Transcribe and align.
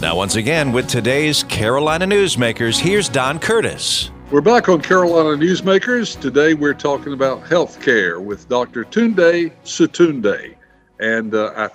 Now, 0.00 0.14
once 0.14 0.36
again, 0.36 0.70
with 0.70 0.86
today's 0.86 1.42
Carolina 1.42 2.06
Newsmakers, 2.06 2.78
here's 2.78 3.08
Don 3.08 3.40
Curtis. 3.40 4.12
We're 4.30 4.40
back 4.40 4.68
on 4.68 4.80
Carolina 4.80 5.30
Newsmakers. 5.30 6.20
Today 6.20 6.54
we're 6.54 6.72
talking 6.72 7.14
about 7.14 7.48
health 7.48 7.82
care 7.82 8.20
with 8.20 8.48
Dr. 8.48 8.84
Tunde 8.84 9.50
Sotunde. 9.64 10.54
And 11.00 11.34
uh, 11.34 11.52
I 11.56 11.70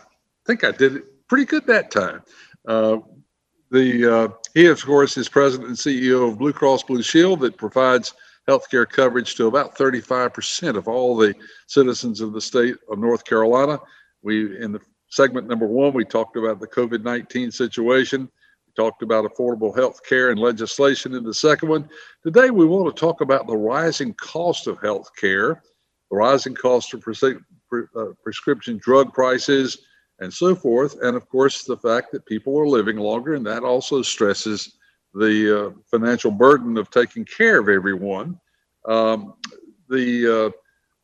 think 0.45 0.63
I 0.63 0.71
did 0.71 0.95
it 0.95 1.27
pretty 1.27 1.43
good 1.43 1.67
that 1.67 1.91
time. 1.91 2.21
Uh, 2.65 2.99
the 3.71 4.15
uh, 4.15 4.27
He, 4.53 4.67
of 4.67 4.81
course, 4.85 5.17
is 5.17 5.27
president 5.27 5.67
and 5.67 5.77
CEO 5.77 6.29
of 6.29 6.37
Blue 6.37 6.53
Cross 6.53 6.83
Blue 6.83 7.03
Shield 7.03 7.41
that 7.41 7.57
provides 7.57 8.13
health 8.47 8.69
care 8.71 8.85
coverage 8.85 9.35
to 9.35 9.47
about 9.47 9.77
35% 9.77 10.77
of 10.77 10.87
all 10.87 11.17
the 11.17 11.35
citizens 11.67 12.21
of 12.21 12.31
the 12.31 12.39
state 12.39 12.75
of 12.89 12.99
North 12.99 13.25
Carolina. 13.25 13.81
We, 14.21 14.57
in 14.61 14.71
the 14.71 14.79
segment 15.13 15.47
number 15.47 15.67
one, 15.67 15.93
we 15.93 16.03
talked 16.03 16.37
about 16.37 16.59
the 16.59 16.67
COVID 16.67 17.03
19 17.03 17.51
situation. 17.51 18.21
We 18.67 18.73
talked 18.75 19.03
about 19.03 19.25
affordable 19.25 19.75
health 19.75 20.01
care 20.03 20.31
and 20.31 20.39
legislation 20.39 21.13
in 21.13 21.23
the 21.23 21.33
second 21.33 21.69
one. 21.69 21.87
Today, 22.23 22.49
we 22.49 22.65
want 22.65 22.93
to 22.93 22.99
talk 22.99 23.21
about 23.21 23.45
the 23.45 23.55
rising 23.55 24.13
cost 24.15 24.65
of 24.65 24.81
health 24.81 25.11
care, 25.15 25.61
the 26.09 26.17
rising 26.17 26.55
cost 26.55 26.93
of 26.95 27.01
pres- 27.01 27.23
pre- 27.69 27.85
uh, 27.95 28.05
prescription 28.23 28.79
drug 28.81 29.13
prices, 29.13 29.77
and 30.19 30.33
so 30.33 30.55
forth. 30.55 30.99
And 31.01 31.15
of 31.15 31.29
course, 31.29 31.63
the 31.63 31.77
fact 31.77 32.11
that 32.11 32.25
people 32.25 32.57
are 32.57 32.67
living 32.67 32.97
longer, 32.97 33.35
and 33.35 33.45
that 33.45 33.63
also 33.63 34.01
stresses 34.01 34.77
the 35.13 35.67
uh, 35.67 35.71
financial 35.91 36.31
burden 36.31 36.75
of 36.77 36.89
taking 36.89 37.23
care 37.23 37.59
of 37.59 37.69
everyone. 37.69 38.39
Um, 38.85 39.35
the 39.89 40.53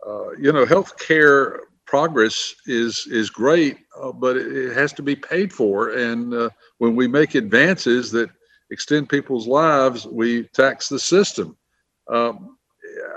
uh, 0.03 0.09
uh, 0.09 0.31
you 0.31 0.51
know 0.51 0.65
health 0.65 0.97
care 0.97 1.68
progress 1.89 2.53
is 2.67 3.07
is 3.07 3.31
great, 3.31 3.77
uh, 3.99 4.11
but 4.11 4.37
it 4.37 4.73
has 4.75 4.93
to 4.93 5.01
be 5.01 5.15
paid 5.15 5.51
for. 5.51 5.89
And 5.89 6.31
uh, 6.31 6.49
when 6.77 6.95
we 6.95 7.07
make 7.07 7.33
advances 7.33 8.11
that 8.11 8.29
extend 8.69 9.09
people's 9.09 9.47
lives, 9.47 10.05
we 10.05 10.43
tax 10.53 10.87
the 10.87 10.99
system. 10.99 11.57
Um, 12.07 12.57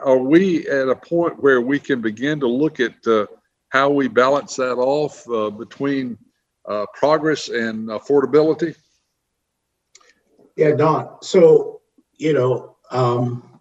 are 0.03 0.17
we 0.17 0.67
at 0.69 0.89
a 0.89 0.97
point 0.97 1.42
where 1.42 1.61
we 1.61 1.79
can 1.79 2.01
begin 2.01 2.41
to 2.41 2.48
look 2.48 2.81
at 2.81 2.95
uh, 3.06 3.27
how 3.69 3.91
we 3.91 4.09
balance 4.09 4.56
that 4.56 4.77
off 4.77 5.29
uh, 5.29 5.51
between 5.51 6.17
uh, 6.67 6.86
progress 6.95 7.51
and 7.51 7.89
affordability? 7.89 8.75
Yeah, 10.57 10.73
Don. 10.73 11.19
So, 11.20 11.83
you 12.17 12.33
know, 12.33 12.77
um, 12.91 13.61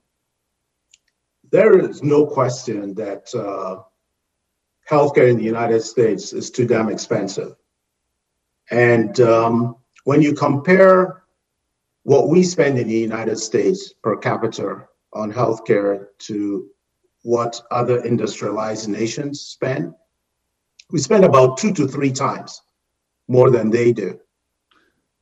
there 1.51 1.77
is 1.77 2.01
no 2.01 2.25
question 2.25 2.93
that 2.95 3.27
uh, 3.35 3.83
healthcare 4.91 5.29
in 5.29 5.37
the 5.37 5.43
United 5.43 5.81
States 5.81 6.33
is 6.33 6.51
too 6.51 6.67
damn 6.67 6.89
expensive. 6.89 7.55
And 8.69 9.17
um, 9.21 9.77
when 10.03 10.21
you 10.21 10.33
compare 10.33 11.23
what 12.03 12.27
we 12.27 12.43
spend 12.43 12.77
in 12.77 12.89
the 12.89 12.97
United 12.97 13.37
States 13.37 13.93
per 14.03 14.17
capita 14.17 14.87
on 15.13 15.31
healthcare 15.31 16.07
to 16.19 16.67
what 17.23 17.61
other 17.71 18.03
industrialized 18.03 18.89
nations 18.89 19.39
spend, 19.39 19.93
we 20.89 20.99
spend 20.99 21.23
about 21.23 21.57
two 21.57 21.73
to 21.73 21.87
three 21.87 22.11
times 22.11 22.61
more 23.29 23.49
than 23.49 23.69
they 23.69 23.93
do. 23.93 24.19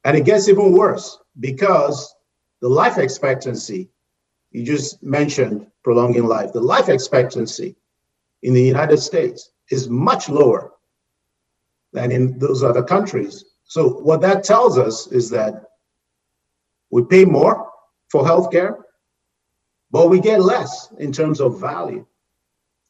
And 0.03 0.17
it 0.17 0.25
gets 0.25 0.49
even 0.49 0.71
worse 0.71 1.19
because 1.39 2.15
the 2.61 2.69
life 2.69 2.97
expectancy, 2.97 3.91
you 4.51 4.63
just 4.63 5.03
mentioned 5.03 5.67
prolonging 5.83 6.25
life, 6.25 6.53
the 6.53 6.61
life 6.61 6.89
expectancy 6.89 7.75
in 8.41 8.53
the 8.55 8.63
United 8.63 8.97
States 8.97 9.51
is 9.69 9.89
much 9.89 10.29
lower 10.29 10.71
than 11.93 12.11
in 12.11 12.37
those 12.39 12.63
other 12.63 12.83
countries. 12.83 13.45
So, 13.65 13.89
what 13.89 14.21
that 14.21 14.43
tells 14.43 14.77
us 14.77 15.07
is 15.07 15.29
that 15.29 15.63
we 16.91 17.03
pay 17.03 17.25
more 17.25 17.69
for 18.09 18.23
healthcare, 18.23 18.77
but 19.91 20.09
we 20.09 20.19
get 20.19 20.41
less 20.41 20.91
in 20.97 21.11
terms 21.11 21.39
of 21.39 21.59
value 21.59 22.05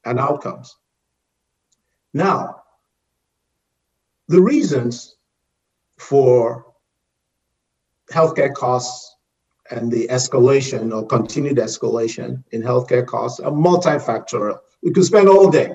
and 0.05 0.19
outcomes. 0.19 0.77
Now, 2.13 2.63
the 4.27 4.41
reasons 4.41 5.17
for 5.97 6.65
healthcare 8.11 8.53
costs 8.53 9.15
and 9.71 9.91
the 9.91 10.07
escalation 10.07 10.95
or 10.95 11.05
continued 11.05 11.57
escalation 11.57 12.43
in 12.51 12.61
healthcare 12.61 13.05
costs 13.05 13.39
are 13.39 13.51
multifactorial. 13.51 14.59
We 14.81 14.91
could 14.91 15.05
spend 15.05 15.27
all 15.27 15.51
day 15.51 15.73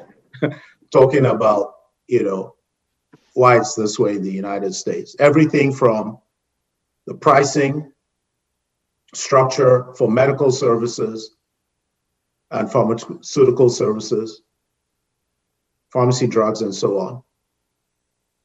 talking 0.95 1.27
about, 1.27 1.75
you 2.07 2.23
know, 2.23 2.55
why 3.33 3.59
it's 3.59 3.75
this 3.75 3.99
way 3.99 4.15
in 4.15 4.23
the 4.23 4.31
United 4.31 4.73
States. 4.73 5.17
Everything 5.19 5.75
from 5.75 6.19
the 7.09 7.15
pricing 7.15 7.93
structure 9.13 9.93
for 9.95 10.09
medical 10.09 10.53
services 10.53 11.35
and 12.53 12.71
pharmaceutical 12.71 13.69
services, 13.69 14.43
pharmacy 15.93 16.29
drugs, 16.29 16.63
and 16.63 16.73
so 16.73 16.99
on, 16.99 17.23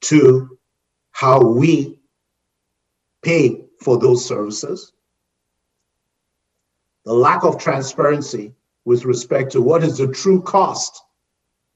to 0.02 0.58
how 1.12 1.40
we 1.40 2.00
pay 3.22 3.64
for 3.80 4.00
those 4.00 4.26
services, 4.26 4.94
the 7.06 7.14
lack 7.14 7.44
of 7.44 7.60
transparency 7.60 8.56
with 8.86 9.06
respect 9.06 9.52
to 9.52 9.62
what 9.62 9.84
is 9.84 10.00
the 10.00 10.08
true 10.08 10.42
cost 10.42 11.04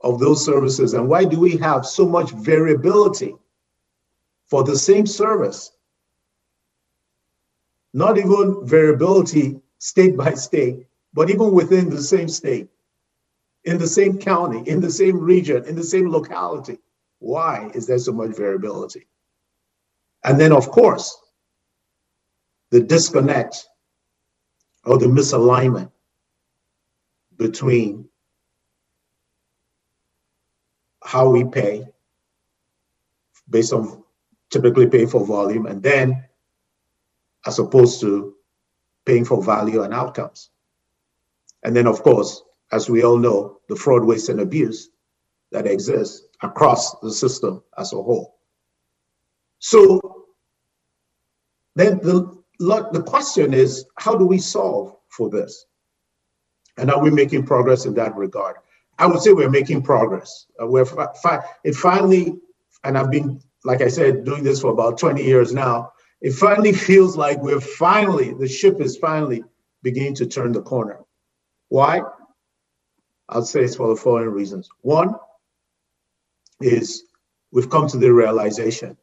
of 0.03 0.19
those 0.19 0.44
services? 0.44 0.94
And 0.94 1.08
why 1.08 1.24
do 1.25 1.40
we 1.40 1.58
have 1.58 1.86
so 1.86 2.08
much 2.08 2.31
variability 2.31 3.36
for 4.46 4.64
the 4.64 4.78
same 4.78 5.06
service? 5.06 5.72
Not 7.94 8.18
even 8.18 8.66
variability 8.66 9.62
state 9.84 10.16
by 10.16 10.34
state 10.34 10.88
but 11.14 11.30
even 11.30 11.52
within 11.52 11.90
the 11.90 12.02
same 12.02 12.28
state 12.30 12.69
in 13.66 13.78
the 13.78 13.88
same 13.88 14.18
county 14.18 14.68
in 14.69 14.80
the 14.80 14.90
same 14.90 15.19
region 15.19 15.66
in 15.66 15.75
the 15.75 15.84
same 15.84 16.09
locality. 16.09 16.80
Why 17.20 17.70
is 17.74 17.85
there 17.85 18.00
so 18.00 18.14
much 18.14 18.31
variability? 18.31 19.08
And 20.24 20.40
then 20.40 20.53
of 20.53 20.70
course 20.70 21.18
the 22.72 22.80
disconnect 22.80 23.68
or 24.85 24.97
the 24.97 25.08
misalignment 25.08 25.91
between 27.38 28.08
how 31.03 31.30
we 31.30 31.44
pay 31.44 31.88
based 33.50 33.74
on 33.74 34.03
typically 34.50 34.88
paying 34.88 35.08
for 35.08 35.25
volume 35.25 35.66
and 35.66 35.81
then 35.81 36.24
as 37.46 37.59
opposed 37.59 38.00
to 38.02 38.36
paying 39.06 39.25
for 39.25 39.44
value 39.44 39.84
and 39.84 39.94
outcomes. 39.94 40.50
And 41.64 41.75
then, 41.75 41.88
of 41.88 42.03
course, 42.03 42.44
as 42.72 42.90
we 42.90 43.03
all 43.03 43.18
know, 43.18 43.59
the 43.69 43.75
fraud, 43.75 44.03
waste, 44.03 44.30
and 44.30 44.40
abuse 44.40 44.90
that 45.52 45.68
exists 45.68 46.28
across 46.41 47.00
the 47.00 47.12
system 47.12 47.64
as 47.78 47.94
a 47.94 47.97
whole. 47.97 48.40
So 49.59 50.25
then 51.75 52.00
the, 52.00 52.44
the 52.59 53.03
question 53.06 53.53
is, 53.53 53.85
how 53.97 54.16
do 54.16 54.25
we 54.25 54.38
solve 54.38 54.96
for 55.09 55.30
this? 55.30 55.66
And 56.78 56.90
are 56.91 57.02
we 57.02 57.12
making 57.12 57.46
progress 57.46 57.85
in 57.85 57.94
that 57.96 58.16
regard? 58.16 58.58
I 58.99 59.07
would 59.07 59.21
say 59.21 59.33
we're 59.33 59.49
making 59.49 59.81
progress. 59.81 60.47
Uh, 60.61 60.67
we're 60.67 60.85
fi- 60.85 61.43
it 61.63 61.75
finally, 61.75 62.35
and 62.83 62.97
I've 62.97 63.11
been, 63.11 63.41
like 63.63 63.81
I 63.81 63.87
said, 63.87 64.23
doing 64.23 64.43
this 64.43 64.61
for 64.61 64.71
about 64.71 64.97
20 64.97 65.23
years 65.23 65.53
now. 65.53 65.91
It 66.21 66.33
finally 66.33 66.73
feels 66.73 67.17
like 67.17 67.41
we're 67.41 67.59
finally, 67.59 68.33
the 68.33 68.47
ship 68.47 68.79
is 68.79 68.97
finally 68.97 69.43
beginning 69.81 70.15
to 70.15 70.25
turn 70.25 70.51
the 70.51 70.61
corner. 70.61 70.99
Why? 71.69 72.01
I'll 73.29 73.43
say 73.43 73.63
it's 73.63 73.75
for 73.75 73.89
the 73.89 73.95
following 73.95 74.29
reasons. 74.29 74.69
One 74.81 75.15
is 76.61 77.03
we've 77.51 77.69
come 77.69 77.87
to 77.87 77.97
the 77.97 78.13
realization 78.13 78.97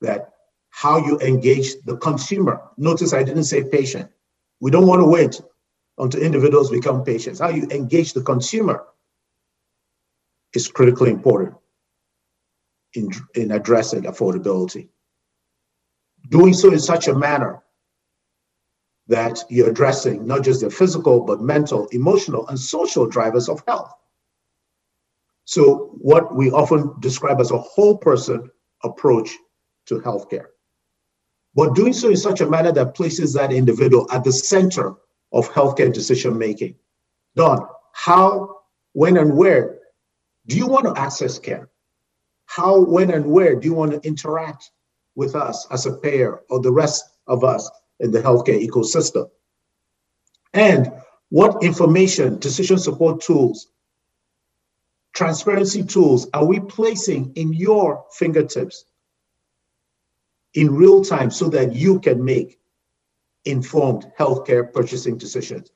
that 0.00 0.32
how 0.70 0.98
you 0.98 1.18
engage 1.20 1.80
the 1.84 1.96
consumer. 1.96 2.60
Notice 2.76 3.12
I 3.12 3.22
didn't 3.22 3.44
say 3.44 3.64
patient. 3.64 4.10
We 4.60 4.70
don't 4.70 4.86
want 4.86 5.00
to 5.00 5.06
wait 5.06 5.40
until 6.00 6.22
individuals 6.22 6.70
become 6.70 7.04
patients. 7.04 7.38
How 7.38 7.50
you 7.50 7.66
engage 7.70 8.12
the 8.12 8.22
consumer 8.22 8.84
is 10.54 10.68
critically 10.68 11.10
important 11.10 11.56
in, 12.94 13.10
in 13.34 13.52
addressing 13.52 14.02
affordability. 14.04 14.88
Doing 16.28 16.54
so 16.54 16.72
in 16.72 16.80
such 16.80 17.08
a 17.08 17.14
manner 17.14 17.62
that 19.08 19.44
you're 19.48 19.70
addressing 19.70 20.26
not 20.26 20.42
just 20.42 20.60
the 20.60 20.70
physical, 20.70 21.20
but 21.20 21.40
mental, 21.40 21.86
emotional, 21.88 22.46
and 22.48 22.58
social 22.58 23.06
drivers 23.06 23.48
of 23.48 23.62
health. 23.66 23.92
So, 25.44 25.96
what 25.98 26.36
we 26.36 26.50
often 26.52 26.94
describe 27.00 27.40
as 27.40 27.50
a 27.50 27.58
whole 27.58 27.98
person 27.98 28.50
approach 28.84 29.30
to 29.86 29.98
healthcare. 30.00 30.46
But 31.54 31.74
doing 31.74 31.92
so 31.92 32.10
in 32.10 32.16
such 32.16 32.40
a 32.40 32.48
manner 32.48 32.70
that 32.70 32.94
places 32.94 33.32
that 33.32 33.52
individual 33.52 34.06
at 34.12 34.22
the 34.22 34.32
center 34.32 34.94
of 35.32 35.48
healthcare 35.50 35.92
decision 35.92 36.36
making. 36.36 36.74
Don, 37.36 37.66
how, 37.92 38.60
when, 38.92 39.16
and 39.16 39.36
where 39.36 39.78
do 40.46 40.56
you 40.56 40.66
want 40.66 40.86
to 40.86 41.00
access 41.00 41.38
care? 41.38 41.68
How, 42.46 42.80
when, 42.80 43.10
and 43.10 43.26
where 43.26 43.54
do 43.54 43.68
you 43.68 43.74
want 43.74 43.92
to 43.92 44.06
interact 44.06 44.70
with 45.14 45.34
us 45.34 45.66
as 45.70 45.86
a 45.86 45.92
payer 45.92 46.40
or 46.50 46.60
the 46.60 46.72
rest 46.72 47.04
of 47.26 47.44
us 47.44 47.70
in 48.00 48.10
the 48.10 48.20
healthcare 48.20 48.60
ecosystem? 48.60 49.30
And 50.52 50.92
what 51.28 51.62
information, 51.62 52.38
decision 52.38 52.78
support 52.78 53.20
tools, 53.20 53.68
transparency 55.14 55.84
tools 55.84 56.28
are 56.34 56.44
we 56.44 56.60
placing 56.60 57.32
in 57.34 57.52
your 57.52 58.04
fingertips 58.12 58.84
in 60.54 60.74
real 60.74 61.04
time 61.04 61.30
so 61.30 61.48
that 61.48 61.74
you 61.74 62.00
can 62.00 62.24
make 62.24 62.59
informed 63.44 64.10
healthcare 64.18 64.72
purchasing 64.72 65.16
decisions? 65.18 65.70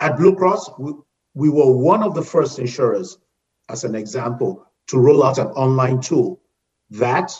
At 0.00 0.16
Blue 0.16 0.34
Cross, 0.34 0.70
we, 0.78 0.92
we 1.34 1.48
were 1.48 1.74
one 1.76 2.02
of 2.02 2.14
the 2.14 2.22
first 2.22 2.58
insurers, 2.58 3.18
as 3.68 3.84
an 3.84 3.94
example, 3.94 4.66
to 4.88 4.98
roll 4.98 5.24
out 5.24 5.38
an 5.38 5.48
online 5.48 6.00
tool 6.00 6.40
that 6.90 7.32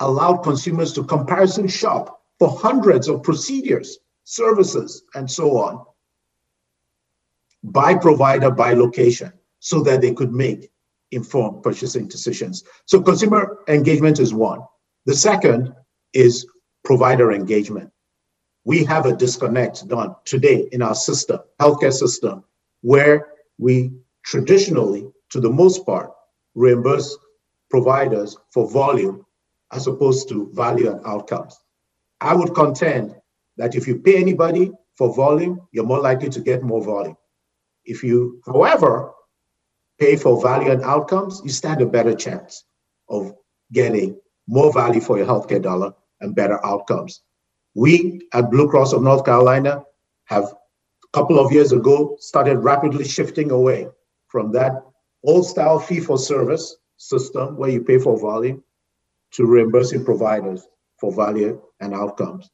allowed 0.00 0.38
consumers 0.38 0.92
to 0.94 1.04
comparison 1.04 1.68
shop 1.68 2.22
for 2.38 2.48
hundreds 2.48 3.08
of 3.08 3.22
procedures, 3.22 3.98
services, 4.24 5.04
and 5.14 5.30
so 5.30 5.58
on 5.58 5.84
by 7.62 7.94
provider, 7.94 8.50
by 8.50 8.72
location, 8.72 9.30
so 9.58 9.82
that 9.82 10.00
they 10.00 10.12
could 10.12 10.32
make 10.32 10.70
informed 11.10 11.62
purchasing 11.62 12.08
decisions. 12.08 12.64
So 12.86 13.02
consumer 13.02 13.58
engagement 13.68 14.18
is 14.18 14.32
one. 14.32 14.60
The 15.04 15.14
second 15.14 15.74
is 16.14 16.46
provider 16.84 17.32
engagement. 17.32 17.90
We 18.64 18.84
have 18.84 19.06
a 19.06 19.16
disconnect 19.16 19.88
Don 19.88 20.14
today 20.24 20.68
in 20.72 20.82
our 20.82 20.94
system, 20.94 21.40
healthcare 21.60 21.92
system, 21.92 22.44
where 22.82 23.28
we 23.58 23.92
traditionally, 24.24 25.10
to 25.30 25.40
the 25.40 25.50
most 25.50 25.86
part, 25.86 26.10
reimburse 26.54 27.16
providers 27.70 28.36
for 28.50 28.68
volume 28.70 29.24
as 29.72 29.86
opposed 29.86 30.28
to 30.28 30.50
value 30.52 30.90
and 30.90 31.00
outcomes. 31.06 31.58
I 32.20 32.34
would 32.34 32.54
contend 32.54 33.14
that 33.56 33.74
if 33.74 33.86
you 33.86 33.98
pay 33.98 34.16
anybody 34.16 34.72
for 34.96 35.14
volume, 35.14 35.66
you're 35.72 35.86
more 35.86 36.00
likely 36.00 36.28
to 36.30 36.40
get 36.40 36.62
more 36.62 36.84
volume. 36.84 37.16
If 37.84 38.02
you, 38.02 38.42
however, 38.44 39.12
pay 39.98 40.16
for 40.16 40.40
value 40.42 40.70
and 40.70 40.82
outcomes, 40.82 41.40
you 41.44 41.50
stand 41.50 41.80
a 41.80 41.86
better 41.86 42.14
chance 42.14 42.64
of 43.08 43.34
getting 43.72 44.18
more 44.48 44.72
value 44.72 45.00
for 45.00 45.16
your 45.16 45.26
healthcare 45.26 45.62
dollar 45.62 45.94
and 46.20 46.34
better 46.34 46.64
outcomes. 46.64 47.22
We 47.74 48.22
at 48.32 48.50
Blue 48.50 48.68
Cross 48.68 48.92
of 48.92 49.02
North 49.02 49.24
Carolina 49.24 49.82
have 50.24 50.44
a 50.44 51.08
couple 51.12 51.38
of 51.38 51.52
years 51.52 51.72
ago 51.72 52.16
started 52.20 52.58
rapidly 52.58 53.04
shifting 53.04 53.50
away 53.50 53.88
from 54.28 54.52
that 54.52 54.82
old 55.24 55.46
style 55.46 55.78
fee 55.78 56.00
for 56.00 56.18
service 56.18 56.76
system 56.96 57.56
where 57.56 57.70
you 57.70 57.82
pay 57.82 57.98
for 57.98 58.18
volume 58.18 58.62
to 59.32 59.46
reimbursing 59.46 60.04
providers 60.04 60.66
for 60.98 61.12
value 61.12 61.60
and 61.80 61.94
outcomes. 61.94 62.50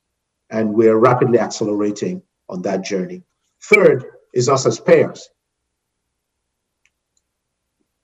And 0.50 0.72
we're 0.72 0.96
rapidly 0.96 1.38
accelerating 1.38 2.22
on 2.48 2.62
that 2.62 2.84
journey. 2.84 3.22
Third 3.64 4.04
is 4.34 4.48
us 4.48 4.66
as 4.66 4.78
payers. 4.78 5.28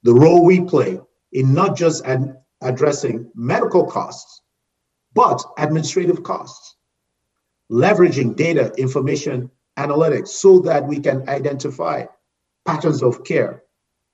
The 0.03 0.13
role 0.13 0.43
we 0.43 0.61
play 0.61 0.99
in 1.31 1.53
not 1.53 1.77
just 1.77 2.03
ad- 2.05 2.37
addressing 2.61 3.31
medical 3.35 3.85
costs, 3.85 4.41
but 5.13 5.43
administrative 5.57 6.23
costs, 6.23 6.75
leveraging 7.71 8.35
data, 8.35 8.73
information, 8.77 9.49
analytics 9.77 10.29
so 10.29 10.59
that 10.59 10.85
we 10.85 10.99
can 10.99 11.27
identify 11.29 12.05
patterns 12.65 13.03
of 13.03 13.23
care, 13.23 13.63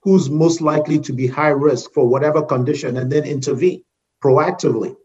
who's 0.03 0.29
most 0.29 0.61
likely 0.61 0.99
to 0.99 1.13
be 1.13 1.27
high 1.27 1.49
risk 1.49 1.91
for 1.93 2.07
whatever 2.07 2.41
condition, 2.41 2.97
and 2.97 3.11
then 3.11 3.25
intervene 3.25 3.83
proactively, 4.23 4.95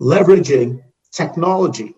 leveraging 0.00 0.82
technology, 1.12 1.94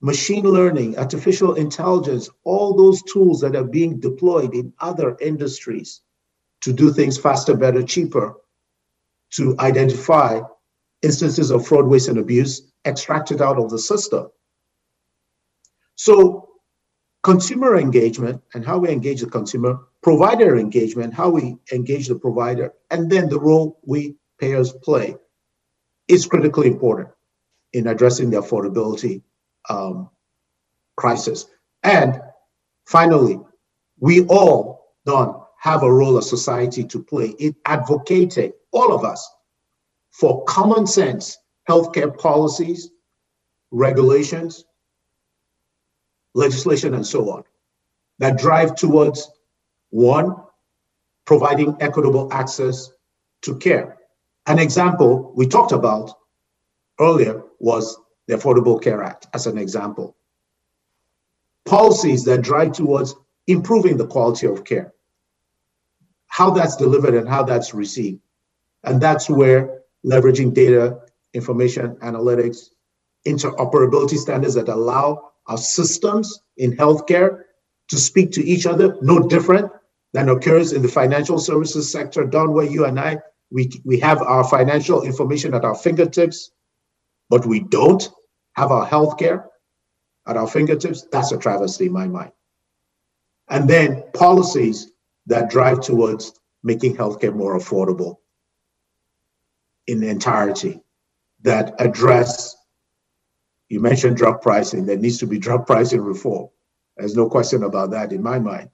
machine 0.00 0.44
learning, 0.44 0.98
artificial 0.98 1.54
intelligence, 1.54 2.30
all 2.44 2.74
those 2.74 3.02
tools 3.02 3.40
that 3.40 3.56
are 3.56 3.64
being 3.64 4.00
deployed 4.00 4.54
in 4.54 4.72
other 4.80 5.16
industries 5.20 6.00
to 6.62 6.72
do 6.72 6.92
things 6.92 7.18
faster, 7.18 7.54
better, 7.54 7.82
cheaper, 7.82 8.34
to 9.30 9.54
identify 9.58 10.40
instances 11.02 11.50
of 11.50 11.66
fraud, 11.66 11.86
waste, 11.86 12.08
and 12.08 12.18
abuse, 12.18 12.70
extracted 12.84 13.40
out 13.40 13.58
of 13.58 13.70
the 13.70 13.78
system. 13.78 14.28
So, 15.94 16.48
consumer 17.22 17.76
engagement 17.76 18.40
and 18.54 18.64
how 18.64 18.78
we 18.78 18.90
engage 18.90 19.20
the 19.20 19.28
consumer, 19.28 19.78
provider 20.02 20.56
engagement, 20.56 21.14
how 21.14 21.30
we 21.30 21.56
engage 21.72 22.08
the 22.08 22.14
provider, 22.14 22.72
and 22.90 23.10
then 23.10 23.28
the 23.28 23.38
role 23.38 23.78
we 23.84 24.16
payers 24.38 24.72
play 24.72 25.16
is 26.08 26.26
critically 26.26 26.66
important 26.66 27.08
in 27.72 27.86
addressing 27.86 28.30
the 28.30 28.38
affordability 28.38 29.22
um, 29.68 30.10
crisis. 30.96 31.46
And 31.82 32.20
finally, 32.86 33.38
we 33.98 34.24
all, 34.26 34.94
Don, 35.04 35.42
have 35.58 35.82
a 35.82 35.92
role 35.92 36.16
as 36.18 36.28
society 36.28 36.84
to 36.84 37.02
play 37.02 37.28
in 37.38 37.54
advocating, 37.66 38.52
all 38.72 38.94
of 38.94 39.04
us, 39.04 39.30
for 40.10 40.44
common 40.44 40.86
sense 40.86 41.38
healthcare 41.68 42.16
policies, 42.16 42.90
regulations, 43.70 44.64
legislation, 46.34 46.94
and 46.94 47.06
so 47.06 47.30
on 47.30 47.44
that 48.18 48.38
drive 48.38 48.74
towards 48.74 49.30
one, 49.90 50.36
providing 51.24 51.76
equitable 51.80 52.32
access 52.32 52.90
to 53.42 53.56
care, 53.56 53.96
an 54.46 54.58
example 54.58 55.32
we 55.36 55.46
talked 55.46 55.72
about 55.72 56.12
earlier 56.98 57.42
was 57.58 57.98
the 58.26 58.36
Affordable 58.36 58.80
Care 58.80 59.02
Act, 59.02 59.26
as 59.34 59.46
an 59.46 59.58
example. 59.58 60.16
Policies 61.64 62.24
that 62.24 62.42
drive 62.42 62.72
towards 62.72 63.14
improving 63.46 63.96
the 63.96 64.06
quality 64.06 64.46
of 64.46 64.64
care, 64.64 64.92
how 66.26 66.50
that's 66.50 66.76
delivered 66.76 67.14
and 67.14 67.28
how 67.28 67.42
that's 67.42 67.74
received. 67.74 68.20
And 68.84 69.00
that's 69.00 69.28
where 69.28 69.79
leveraging 70.04 70.54
data, 70.54 71.00
information, 71.34 71.96
analytics, 71.96 72.70
interoperability 73.26 74.16
standards 74.16 74.54
that 74.54 74.68
allow 74.68 75.30
our 75.46 75.58
systems 75.58 76.40
in 76.56 76.76
healthcare 76.76 77.42
to 77.88 77.98
speak 77.98 78.30
to 78.32 78.44
each 78.44 78.66
other, 78.66 78.96
no 79.02 79.28
different 79.28 79.70
than 80.12 80.28
occurs 80.28 80.72
in 80.72 80.82
the 80.82 80.88
financial 80.88 81.38
services 81.38 81.90
sector, 81.90 82.24
Don, 82.24 82.52
where 82.52 82.66
you 82.66 82.84
and 82.84 82.98
I 82.98 83.18
we, 83.50 83.70
we 83.84 83.98
have 84.00 84.22
our 84.22 84.44
financial 84.44 85.02
information 85.02 85.54
at 85.54 85.64
our 85.64 85.74
fingertips, 85.74 86.50
but 87.28 87.46
we 87.46 87.60
don't 87.60 88.08
have 88.54 88.70
our 88.70 88.88
healthcare 88.88 89.46
at 90.26 90.36
our 90.36 90.46
fingertips. 90.46 91.06
That's 91.10 91.32
a 91.32 91.38
travesty 91.38 91.86
in 91.86 91.92
my 91.92 92.06
mind. 92.06 92.32
And 93.48 93.68
then 93.68 94.04
policies 94.14 94.92
that 95.26 95.50
drive 95.50 95.80
towards 95.80 96.32
making 96.62 96.96
healthcare 96.96 97.34
more 97.34 97.58
affordable 97.58 98.16
in 99.86 100.02
entirety 100.02 100.80
that 101.42 101.74
address 101.78 102.56
you 103.68 103.80
mentioned 103.80 104.16
drug 104.16 104.40
pricing 104.42 104.86
there 104.86 104.96
needs 104.96 105.18
to 105.18 105.26
be 105.26 105.38
drug 105.38 105.66
pricing 105.66 106.00
reform 106.00 106.48
there's 106.96 107.16
no 107.16 107.28
question 107.28 107.62
about 107.62 107.90
that 107.90 108.12
in 108.12 108.22
my 108.22 108.38
mind 108.38 108.68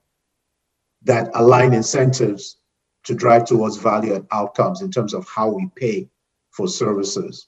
that 1.03 1.31
align 1.35 1.73
incentives 1.73 2.59
to 3.05 3.15
drive 3.15 3.45
towards 3.45 3.77
value 3.77 4.15
and 4.15 4.27
outcomes 4.33 4.83
in 4.83 4.91
terms 4.91 5.15
of 5.15 5.27
how 5.29 5.49
we 5.49 5.71
pay 5.77 6.09
for 6.51 6.67
services, 6.67 7.47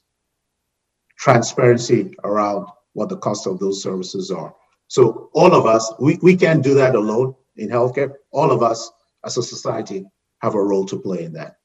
transparency 1.17 2.15
around 2.23 2.65
what 2.93 3.09
the 3.09 3.17
cost 3.17 3.45
of 3.45 3.59
those 3.59 3.83
services 3.83 4.31
are. 4.31 4.55
So 4.87 5.29
all 5.33 5.53
of 5.53 5.65
us, 5.65 5.91
we, 5.99 6.17
we 6.21 6.37
can't 6.37 6.63
do 6.63 6.73
that 6.75 6.95
alone 6.95 7.35
in 7.57 7.69
healthcare. 7.69 8.13
All 8.31 8.51
of 8.51 8.63
us 8.63 8.89
as 9.25 9.37
a 9.37 9.43
society 9.43 10.05
have 10.41 10.55
a 10.55 10.63
role 10.63 10.85
to 10.85 10.97
play 10.97 11.25
in 11.25 11.33
that. 11.33 11.57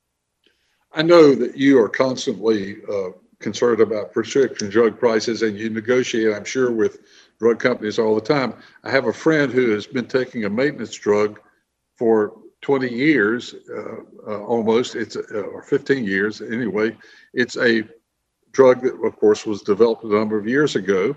I 0.95 1.03
know 1.03 1.35
that 1.35 1.57
you 1.57 1.81
are 1.81 1.89
constantly 1.89 2.79
uh, 2.91 3.11
concerned 3.41 3.81
about 3.81 4.13
prescription 4.13 4.71
drug 4.71 4.99
prices 4.99 5.43
and 5.43 5.59
you 5.59 5.69
negotiate, 5.69 6.35
I'm 6.35 6.45
sure, 6.45 6.71
with 6.71 7.01
drug 7.39 7.59
companies 7.59 7.99
all 7.99 8.15
the 8.15 8.21
time. 8.21 8.55
I 8.85 8.91
have 8.91 9.07
a 9.07 9.13
friend 9.13 9.53
who 9.53 9.71
has 9.71 9.87
been 9.87 10.07
taking 10.07 10.45
a 10.45 10.51
maintenance 10.51 10.95
drug 10.95 11.41
for 11.99 12.37
20 12.63 12.89
years 12.89 13.55
uh, 13.71 13.97
uh, 14.27 14.45
almost. 14.45 14.95
It's 14.95 15.17
uh, 15.17 15.43
or 15.53 15.63
15 15.63 16.05
years 16.05 16.41
anyway. 16.41 16.97
It's 17.35 17.57
a 17.57 17.83
drug 18.53 18.83
that 18.83 18.95
of 18.95 19.17
course 19.17 19.45
was 19.45 19.63
developed 19.63 20.05
a 20.05 20.09
number 20.09 20.39
of 20.39 20.47
years 20.47 20.77
ago. 20.77 21.15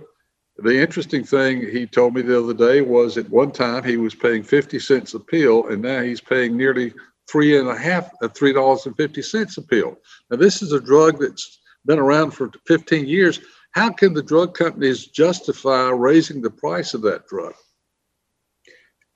The 0.57 0.75
interesting 0.75 1.23
thing 1.23 1.61
he 1.61 1.85
told 1.85 2.15
me 2.15 2.23
the 2.23 2.43
other 2.43 2.53
day 2.53 2.81
was 2.81 3.15
at 3.17 3.29
one 3.29 3.51
time 3.51 3.83
he 3.83 3.97
was 3.97 4.15
paying 4.15 4.41
50 4.41 4.79
cents 4.79 5.13
a 5.13 5.19
pill 5.19 5.67
and 5.67 5.83
now 5.83 6.01
he's 6.01 6.19
paying 6.19 6.57
nearly 6.57 6.93
three 7.29 7.59
and 7.59 7.69
a 7.69 7.77
half 7.77 8.09
uh, 8.21 8.27
three 8.27 8.53
dollars 8.53 8.85
and 8.85 8.95
50 8.95 9.21
cents 9.21 9.57
a 9.57 9.61
pill 9.61 9.97
now 10.29 10.37
this 10.37 10.61
is 10.61 10.71
a 10.71 10.79
drug 10.79 11.19
that's 11.19 11.59
been 11.85 11.99
around 11.99 12.31
for 12.31 12.51
15 12.67 13.07
years 13.07 13.39
how 13.71 13.91
can 13.91 14.13
the 14.13 14.23
drug 14.23 14.55
companies 14.55 15.07
justify 15.07 15.89
raising 15.89 16.41
the 16.41 16.49
price 16.49 16.93
of 16.93 17.01
that 17.01 17.27
drug 17.27 17.53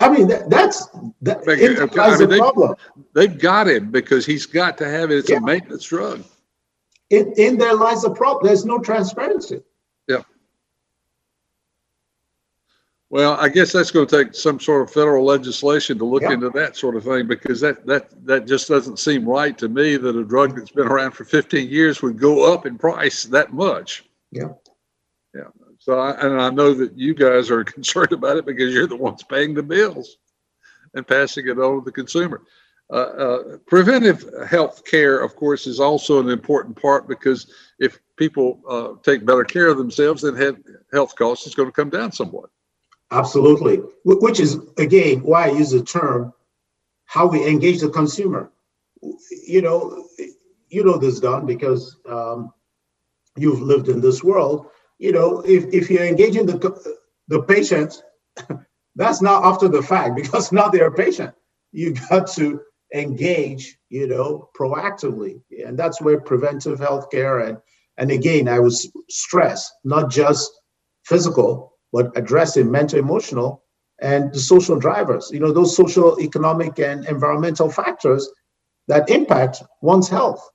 I 0.02 0.10
mean, 0.10 0.28
that, 0.30 0.50
that's 0.50 0.88
that 1.22 1.44
I 1.48 1.56
mean, 1.56 2.28
they, 2.30 2.38
problem. 2.40 2.76
They've 3.14 3.38
got 3.38 3.68
him 3.68 3.92
because 3.92 4.26
he's 4.26 4.48
got 4.48 4.76
to 4.80 4.90
have 4.90 5.12
it. 5.12 5.20
It's 5.20 5.30
yeah. 5.30 5.38
a 5.38 5.42
maintenance 5.42 5.86
drug. 5.86 6.24
in, 7.12 7.32
in 7.38 7.58
there 7.60 7.76
lies 7.76 8.02
the 8.02 8.10
problem. 8.10 8.48
There's 8.48 8.66
no 8.66 8.80
transparency. 8.80 9.62
Yeah. 10.08 10.24
Well, 13.12 13.36
I 13.42 13.50
guess 13.50 13.74
that's 13.74 13.92
going 13.92 14.08
to 14.08 14.24
take 14.24 14.34
some 14.34 14.58
sort 14.58 14.84
of 14.84 14.90
federal 14.94 15.26
legislation 15.26 15.98
to 15.98 16.06
look 16.06 16.22
Yeah. 16.22 16.32
into 16.32 16.50
that 16.52 16.78
sort 16.78 16.96
of 16.96 17.04
thing 17.04 17.28
because 17.28 17.60
that 17.60 17.86
that 17.86 18.10
that 18.26 18.48
just 18.48 18.70
doesn't 18.70 19.00
seem 19.00 19.28
right 19.28 19.58
to 19.58 19.68
me 19.68 19.98
that 19.98 20.16
a 20.16 20.24
drug 20.24 20.56
that's 20.56 20.72
been 20.72 20.88
around 20.88 21.12
for 21.12 21.26
15 21.26 21.68
years 21.68 22.02
would 22.02 22.18
go 22.18 22.54
up 22.54 22.66
in 22.66 22.78
price 22.78 23.24
that 23.26 23.52
much. 23.52 24.06
Yeah. 24.32 24.54
Yeah. 25.36 25.50
So 25.78 26.00
I, 26.00 26.12
and 26.26 26.42
I 26.42 26.52
know 26.52 26.74
that 26.74 26.98
you 26.98 27.14
guys 27.14 27.52
are 27.52 27.64
concerned 27.76 28.14
about 28.14 28.38
it 28.38 28.46
because 28.46 28.74
you're 28.74 28.88
the 28.88 28.96
ones 28.96 29.24
paying 29.24 29.54
the 29.56 29.64
bills 29.64 30.16
and 30.94 31.06
passing 31.06 31.50
it 31.50 31.60
on 31.60 31.80
to 31.80 31.82
the 31.84 31.92
consumer. 31.92 32.44
Uh, 32.90 32.94
uh, 32.94 33.58
preventive 33.68 34.24
health 34.48 34.86
care, 34.86 35.20
of 35.20 35.36
course, 35.36 35.68
is 35.68 35.82
also 35.82 36.22
an 36.22 36.30
important 36.30 36.82
part 36.82 37.10
because 37.10 37.52
if 37.78 38.00
people 38.16 38.62
uh, 38.70 38.94
take 39.04 39.26
better 39.26 39.44
care 39.44 39.68
of 39.68 39.78
themselves, 39.78 40.22
then 40.22 40.64
health 40.94 41.14
costs 41.18 41.46
is 41.46 41.56
going 41.56 41.68
to 41.68 41.74
come 41.74 41.90
down 41.90 42.14
somewhat. 42.14 42.50
Absolutely. 43.12 43.78
Which 44.06 44.40
is, 44.40 44.58
again, 44.78 45.22
why 45.22 45.46
I 45.50 45.52
use 45.52 45.72
the 45.72 45.84
term 45.84 46.34
how 47.06 47.28
we 47.28 47.46
engage 47.46 47.82
the 47.82 47.90
consumer. 47.90 48.50
You 49.46 49.62
know, 49.62 50.08
you 50.70 50.84
know 50.86 50.98
this, 50.98 51.20
Don, 51.20 51.46
because 51.46 51.98
um, 52.08 52.54
you've 53.36 53.62
lived 53.62 53.90
in 53.90 54.00
this 54.00 54.24
world. 54.24 54.68
You 54.98 55.12
know, 55.12 55.42
if, 55.42 55.66
if 55.74 55.90
you're 55.90 56.06
engaging 56.06 56.46
the, 56.46 56.98
the 57.28 57.44
patient, 57.44 58.02
that's 58.96 59.22
not 59.22 59.44
after 59.44 59.68
the 59.68 59.82
fact 59.84 60.16
because 60.16 60.54
now 60.54 60.70
they're 60.70 60.88
a 60.88 60.94
patient. 60.94 61.34
You 61.74 61.96
got 62.10 62.28
to 62.34 62.62
engage, 62.94 63.78
you 63.90 64.08
know, 64.08 64.50
proactively. 64.58 65.42
And 65.66 65.78
that's 65.78 66.02
where 66.02 66.22
preventive 66.22 66.80
healthcare 66.80 67.48
and 67.48 67.58
and 67.98 68.10
again, 68.10 68.48
I 68.48 68.60
was 68.60 68.90
stress, 69.10 69.70
not 69.84 70.10
just 70.10 70.50
physical, 71.06 71.71
but 71.92 72.12
addressing 72.16 72.70
mental, 72.72 73.00
emotional, 73.00 73.64
and 74.02 74.34
the 74.34 74.40
social 74.40 74.80
drivers, 74.80 75.30
you 75.32 75.40
know, 75.40 75.52
those 75.52 75.76
social, 75.76 76.20
economic, 76.20 76.80
and 76.80 77.06
environmental 77.06 77.70
factors 77.70 78.30
that 78.88 79.10
impact 79.10 79.62
one's 79.82 80.10
health. 80.10 80.50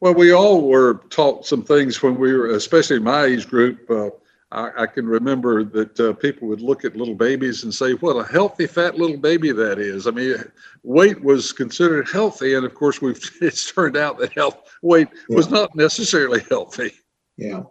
Well, 0.00 0.14
we 0.14 0.32
all 0.32 0.68
were 0.68 1.00
taught 1.08 1.46
some 1.46 1.62
things 1.62 2.02
when 2.02 2.16
we 2.18 2.32
were, 2.34 2.48
especially 2.50 2.96
in 2.96 3.04
my 3.04 3.24
age 3.24 3.48
group. 3.48 3.88
Uh, 3.90 4.10
I, 4.52 4.82
I 4.82 4.86
can 4.86 5.06
remember 5.06 5.64
that 5.64 5.98
uh, 5.98 6.12
people 6.12 6.46
would 6.48 6.60
look 6.60 6.84
at 6.84 6.94
little 6.96 7.14
babies 7.14 7.64
and 7.64 7.74
say, 7.74 7.94
"What 7.94 8.16
a 8.16 8.30
healthy, 8.30 8.66
fat 8.66 8.98
little 8.98 9.16
baby 9.16 9.50
that 9.52 9.78
is." 9.78 10.06
I 10.06 10.10
mean, 10.10 10.36
weight 10.82 11.22
was 11.24 11.52
considered 11.52 12.08
healthy, 12.10 12.54
and 12.54 12.66
of 12.66 12.74
course, 12.74 13.00
we've 13.00 13.18
it's 13.40 13.72
turned 13.72 13.96
out 13.96 14.18
that 14.18 14.34
health 14.34 14.58
weight 14.82 15.08
was 15.30 15.48
not 15.48 15.74
necessarily 15.74 16.42
healthy. 16.50 16.92
Yeah. 17.36 17.62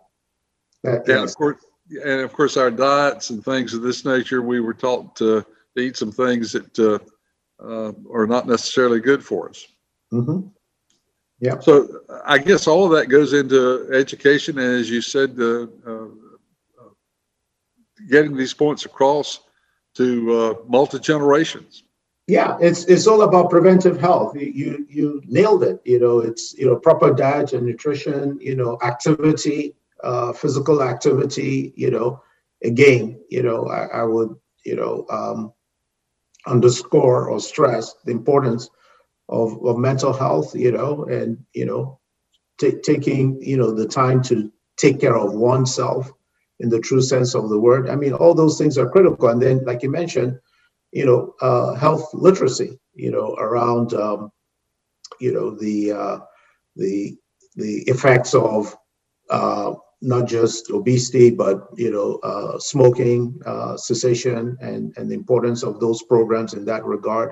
That- 0.83 1.03
Yeah, 1.07 1.23
of 1.23 1.35
course, 1.35 1.63
and 2.03 2.21
of 2.21 2.33
course, 2.33 2.57
our 2.57 2.71
diets 2.71 3.29
and 3.29 3.43
things 3.43 3.73
of 3.73 3.81
this 3.81 4.05
nature, 4.05 4.41
we 4.41 4.59
were 4.59 4.73
taught 4.73 5.15
to, 5.17 5.45
eat 5.75 5.97
some 5.97 6.11
things 6.11 6.51
that 6.51 6.77
uh, 6.77 6.99
uh, 7.63 7.91
are 8.13 8.27
not 8.27 8.47
necessarily 8.47 8.99
good 8.99 9.25
for 9.25 9.49
us. 9.49 9.65
Mhm. 10.11 10.51
Yeah. 11.39 11.59
So 11.59 12.01
I 12.25 12.37
guess 12.37 12.67
all 12.67 12.85
of 12.85 12.91
that 12.91 13.07
goes 13.07 13.33
into 13.33 13.89
education, 13.91 14.59
and 14.59 14.79
as 14.79 14.89
you 14.89 15.01
said, 15.01 15.35
uh, 15.39 15.65
uh, 15.85 16.05
uh, 16.79 16.93
getting 18.07 18.37
these 18.37 18.53
points 18.53 18.85
across 18.85 19.39
to 19.95 20.33
uh, 20.33 20.53
multi 20.67 20.99
generations. 20.99 21.83
Yeah, 22.27 22.57
it's 22.61 22.85
it's 22.85 23.07
all 23.07 23.23
about 23.23 23.49
preventive 23.49 23.99
health. 23.99 24.35
You, 24.37 24.51
you 24.55 24.87
you 24.89 25.21
nailed 25.25 25.63
it. 25.63 25.81
You 25.83 25.99
know, 25.99 26.19
it's 26.19 26.53
you 26.53 26.65
know 26.65 26.77
proper 26.77 27.13
diet 27.13 27.51
and 27.51 27.65
nutrition. 27.65 28.37
You 28.39 28.55
know, 28.55 28.77
activity, 28.81 29.75
uh, 30.03 30.33
physical 30.33 30.83
activity. 30.83 31.73
You 31.77 31.91
know, 31.91 32.23
again, 32.63 33.21
you 33.29 33.43
know, 33.43 33.67
I, 33.67 34.01
I 34.01 34.03
would 34.03 34.35
you 34.65 34.77
know 34.77 35.05
um, 35.11 35.53
underscore 36.47 37.29
or 37.29 37.39
stress 37.39 37.95
the 38.05 38.11
importance 38.13 38.69
of 39.29 39.65
of 39.65 39.77
mental 39.77 40.13
health. 40.13 40.55
You 40.55 40.71
know, 40.73 41.05
and 41.05 41.39
you 41.53 41.65
know, 41.65 41.99
ta- 42.61 42.79
taking 42.83 43.41
you 43.41 43.57
know 43.57 43.71
the 43.73 43.87
time 43.87 44.23
to 44.23 44.51
take 44.77 45.01
care 45.01 45.17
of 45.17 45.33
oneself 45.35 46.11
in 46.59 46.69
the 46.69 46.79
true 46.79 47.01
sense 47.01 47.35
of 47.35 47.49
the 47.49 47.59
word. 47.59 47.89
I 47.89 47.95
mean, 47.97 48.13
all 48.13 48.33
those 48.35 48.57
things 48.57 48.77
are 48.77 48.89
critical. 48.89 49.29
And 49.29 49.41
then, 49.41 49.65
like 49.65 49.83
you 49.83 49.91
mentioned 49.91 50.35
you 50.93 51.05
know, 51.05 51.35
uh, 51.41 51.75
health 51.75 52.09
literacy, 52.15 52.79
you 52.95 53.11
know, 53.11 53.35
around, 53.35 53.93
um, 53.95 54.31
you 55.19 55.33
know, 55.33 55.51
the 55.57 55.91
uh, 55.93 56.19
the 56.75 57.17
the 57.55 57.83
effects 57.87 58.35
of 58.35 58.75
uh, 59.29 59.73
not 60.03 60.27
just 60.27 60.69
obesity, 60.69 61.31
but 61.31 61.67
you 61.75 61.91
know, 61.91 62.19
uh, 62.23 62.59
smoking 62.59 63.39
uh, 63.45 63.77
cessation, 63.77 64.57
and 64.59 64.93
and 64.97 65.09
the 65.09 65.15
importance 65.15 65.63
of 65.63 65.79
those 65.79 66.03
programs 66.03 66.53
in 66.53 66.65
that 66.65 66.83
regard, 66.83 67.31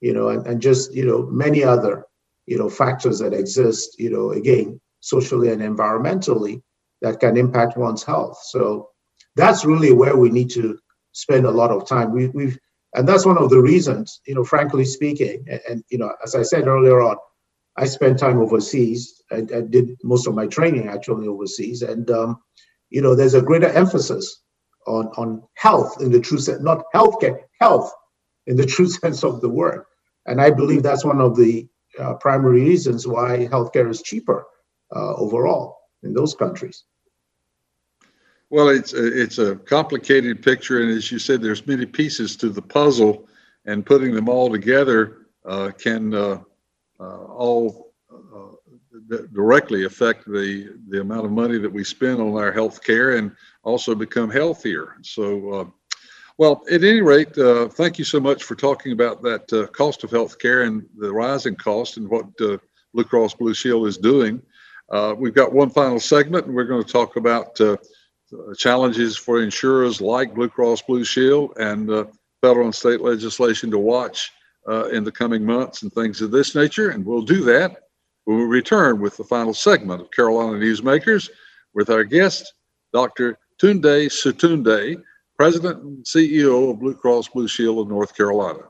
you 0.00 0.12
know, 0.12 0.28
and, 0.28 0.46
and 0.46 0.60
just 0.60 0.94
you 0.94 1.06
know 1.06 1.26
many 1.26 1.64
other 1.64 2.04
you 2.46 2.58
know 2.58 2.68
factors 2.68 3.18
that 3.20 3.32
exist, 3.32 3.98
you 3.98 4.10
know, 4.10 4.32
again 4.32 4.80
socially 5.00 5.48
and 5.50 5.62
environmentally 5.62 6.62
that 7.00 7.18
can 7.20 7.38
impact 7.38 7.78
one's 7.78 8.02
health. 8.02 8.38
So 8.44 8.90
that's 9.34 9.64
really 9.64 9.92
where 9.92 10.16
we 10.16 10.28
need 10.28 10.50
to 10.50 10.78
spend 11.12 11.46
a 11.46 11.50
lot 11.50 11.70
of 11.70 11.88
time. 11.88 12.12
We, 12.12 12.28
we've 12.28 12.58
and 12.94 13.08
that's 13.08 13.24
one 13.24 13.38
of 13.38 13.50
the 13.50 13.60
reasons, 13.60 14.20
you 14.26 14.34
know, 14.34 14.44
frankly 14.44 14.84
speaking, 14.84 15.44
and, 15.48 15.60
and 15.68 15.84
you 15.90 15.98
know, 15.98 16.12
as 16.22 16.34
I 16.34 16.42
said 16.42 16.66
earlier 16.66 17.00
on, 17.00 17.16
I 17.80 17.86
spent 17.86 18.18
time 18.18 18.38
overseas. 18.38 19.22
I, 19.32 19.36
I 19.36 19.62
did 19.62 19.96
most 20.04 20.26
of 20.26 20.34
my 20.34 20.46
training 20.46 20.88
actually 20.88 21.26
overseas, 21.26 21.80
and 21.80 22.10
um, 22.10 22.38
you 22.90 23.00
know, 23.00 23.14
there's 23.14 23.34
a 23.34 23.40
greater 23.40 23.68
emphasis 23.68 24.42
on 24.86 25.06
on 25.16 25.42
health 25.54 25.96
in 26.02 26.12
the 26.12 26.20
true 26.20 26.38
sense, 26.38 26.62
not 26.62 26.84
healthcare, 26.94 27.38
health 27.58 27.90
in 28.46 28.56
the 28.56 28.66
true 28.74 28.88
sense 28.88 29.24
of 29.24 29.40
the 29.40 29.48
word. 29.48 29.84
And 30.26 30.42
I 30.42 30.50
believe 30.50 30.82
that's 30.82 31.06
one 31.06 31.22
of 31.22 31.36
the 31.36 31.66
uh, 31.98 32.14
primary 32.14 32.60
reasons 32.60 33.06
why 33.06 33.48
healthcare 33.50 33.88
is 33.88 34.02
cheaper 34.02 34.46
uh, 34.94 35.14
overall 35.14 35.78
in 36.02 36.12
those 36.12 36.34
countries. 36.34 36.84
Well, 38.50 38.68
it's 38.68 38.92
a, 38.92 39.22
it's 39.22 39.38
a 39.38 39.56
complicated 39.56 40.42
picture, 40.42 40.82
and 40.82 40.90
as 40.90 41.10
you 41.10 41.18
said, 41.18 41.40
there's 41.40 41.66
many 41.66 41.86
pieces 41.86 42.36
to 42.38 42.50
the 42.50 42.62
puzzle, 42.62 43.26
and 43.64 43.86
putting 43.86 44.14
them 44.14 44.28
all 44.28 44.50
together 44.50 45.28
uh, 45.46 45.70
can 45.78 46.12
uh, 46.14 46.40
all 47.06 47.92
uh, 48.12 48.54
d- 49.08 49.26
directly 49.32 49.84
affect 49.84 50.24
the 50.26 50.76
the 50.88 51.00
amount 51.00 51.24
of 51.24 51.32
money 51.32 51.58
that 51.58 51.72
we 51.72 51.84
spend 51.84 52.20
on 52.20 52.34
our 52.34 52.52
health 52.52 52.82
care, 52.82 53.16
and 53.16 53.32
also 53.62 53.94
become 53.94 54.30
healthier. 54.30 54.96
So, 55.02 55.50
uh, 55.52 55.64
well, 56.38 56.62
at 56.70 56.82
any 56.82 57.00
rate, 57.00 57.36
uh, 57.38 57.68
thank 57.68 57.98
you 57.98 58.04
so 58.04 58.20
much 58.20 58.42
for 58.42 58.54
talking 58.54 58.92
about 58.92 59.22
that 59.22 59.52
uh, 59.52 59.66
cost 59.68 60.04
of 60.04 60.10
health 60.10 60.38
care 60.38 60.62
and 60.62 60.86
the 60.98 61.12
rising 61.12 61.56
cost, 61.56 61.96
and 61.96 62.08
what 62.08 62.26
uh, 62.40 62.58
Blue 62.94 63.04
Cross 63.04 63.34
Blue 63.34 63.54
Shield 63.54 63.86
is 63.86 63.98
doing. 63.98 64.42
Uh, 64.90 65.14
we've 65.16 65.34
got 65.34 65.52
one 65.52 65.70
final 65.70 66.00
segment, 66.00 66.46
and 66.46 66.54
we're 66.54 66.64
going 66.64 66.84
to 66.84 66.92
talk 66.92 67.16
about. 67.16 67.60
Uh, 67.60 67.76
uh, 68.32 68.54
challenges 68.54 69.16
for 69.16 69.42
insurers 69.42 70.00
like 70.00 70.34
Blue 70.36 70.48
Cross 70.48 70.82
Blue 70.82 71.02
Shield 71.02 71.58
and 71.58 71.90
uh, 71.90 72.04
federal 72.40 72.66
and 72.66 72.74
state 72.74 73.00
legislation 73.00 73.72
to 73.72 73.78
watch 73.78 74.30
uh, 74.70 74.88
in 74.88 75.02
the 75.02 75.12
coming 75.12 75.44
months 75.44 75.82
and 75.82 75.92
things 75.92 76.22
of 76.22 76.30
this 76.30 76.54
nature. 76.54 76.90
And 76.90 77.04
we'll 77.04 77.22
do 77.22 77.42
that 77.44 77.82
when 78.24 78.38
we 78.38 78.44
return 78.44 79.00
with 79.00 79.16
the 79.16 79.24
final 79.24 79.52
segment 79.52 80.00
of 80.00 80.10
Carolina 80.12 80.58
Newsmakers 80.58 81.28
with 81.74 81.90
our 81.90 82.04
guest, 82.04 82.54
Dr. 82.92 83.38
Tunde 83.60 84.06
Sotunde, 84.06 85.02
President 85.36 85.82
and 85.82 86.04
CEO 86.04 86.70
of 86.70 86.80
Blue 86.80 86.94
Cross 86.94 87.28
Blue 87.28 87.48
Shield 87.48 87.78
of 87.78 87.88
North 87.88 88.16
Carolina. 88.16 88.69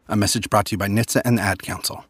A 0.11 0.17
message 0.17 0.49
brought 0.49 0.65
to 0.65 0.71
you 0.73 0.77
by 0.77 0.89
NHTSA 0.89 1.21
and 1.23 1.37
the 1.37 1.41
Ad 1.41 1.61
Council. 1.61 2.03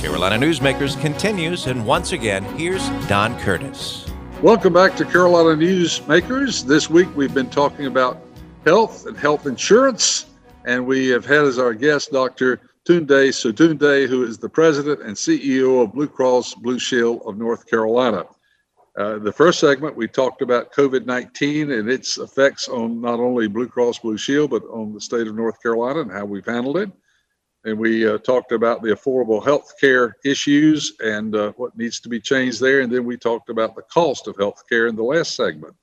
Carolina 0.00 0.36
Newsmakers 0.36 1.00
continues, 1.00 1.68
and 1.68 1.86
once 1.86 2.10
again, 2.10 2.42
here's 2.56 2.88
Don 3.06 3.38
Curtis. 3.38 4.10
Welcome 4.42 4.72
back 4.72 4.96
to 4.96 5.04
Carolina 5.04 5.50
Newsmakers. 5.50 6.66
This 6.66 6.90
week 6.90 7.06
we've 7.14 7.32
been 7.32 7.50
talking 7.50 7.86
about 7.86 8.20
health 8.64 9.06
and 9.06 9.16
health 9.16 9.46
insurance, 9.46 10.26
and 10.64 10.84
we 10.84 11.06
have 11.06 11.24
had 11.24 11.44
as 11.44 11.56
our 11.56 11.72
guest 11.72 12.10
Dr. 12.10 12.60
Tunde 12.84 13.28
Sotunde, 13.28 14.08
who 14.08 14.24
is 14.24 14.38
the 14.38 14.48
president 14.48 15.02
and 15.02 15.14
CEO 15.14 15.84
of 15.84 15.92
Blue 15.92 16.08
Cross 16.08 16.54
Blue 16.56 16.80
Shield 16.80 17.22
of 17.26 17.38
North 17.38 17.70
Carolina. 17.70 18.24
Uh, 18.98 19.18
the 19.20 19.32
first 19.32 19.60
segment, 19.60 19.94
we 19.94 20.08
talked 20.08 20.42
about 20.42 20.72
COVID 20.72 21.06
19 21.06 21.70
and 21.70 21.88
its 21.88 22.18
effects 22.18 22.68
on 22.68 23.00
not 23.00 23.20
only 23.20 23.46
Blue 23.46 23.68
Cross 23.68 24.00
Blue 24.00 24.18
Shield, 24.18 24.50
but 24.50 24.64
on 24.64 24.92
the 24.92 25.00
state 25.00 25.28
of 25.28 25.36
North 25.36 25.62
Carolina 25.62 26.00
and 26.00 26.10
how 26.10 26.24
we've 26.24 26.44
handled 26.44 26.78
it. 26.78 26.90
And 27.64 27.78
we 27.78 28.06
uh, 28.06 28.18
talked 28.18 28.52
about 28.52 28.82
the 28.82 28.90
affordable 28.90 29.42
health 29.42 29.72
care 29.80 30.16
issues 30.24 30.94
and 31.00 31.34
uh, 31.34 31.52
what 31.56 31.76
needs 31.76 31.98
to 32.00 32.08
be 32.08 32.20
changed 32.20 32.60
there. 32.60 32.80
And 32.80 32.92
then 32.92 33.04
we 33.04 33.16
talked 33.16 33.48
about 33.48 33.74
the 33.74 33.82
cost 33.82 34.28
of 34.28 34.36
health 34.36 34.62
care 34.68 34.86
in 34.86 34.96
the 34.96 35.02
last 35.02 35.34
segment. 35.34 35.74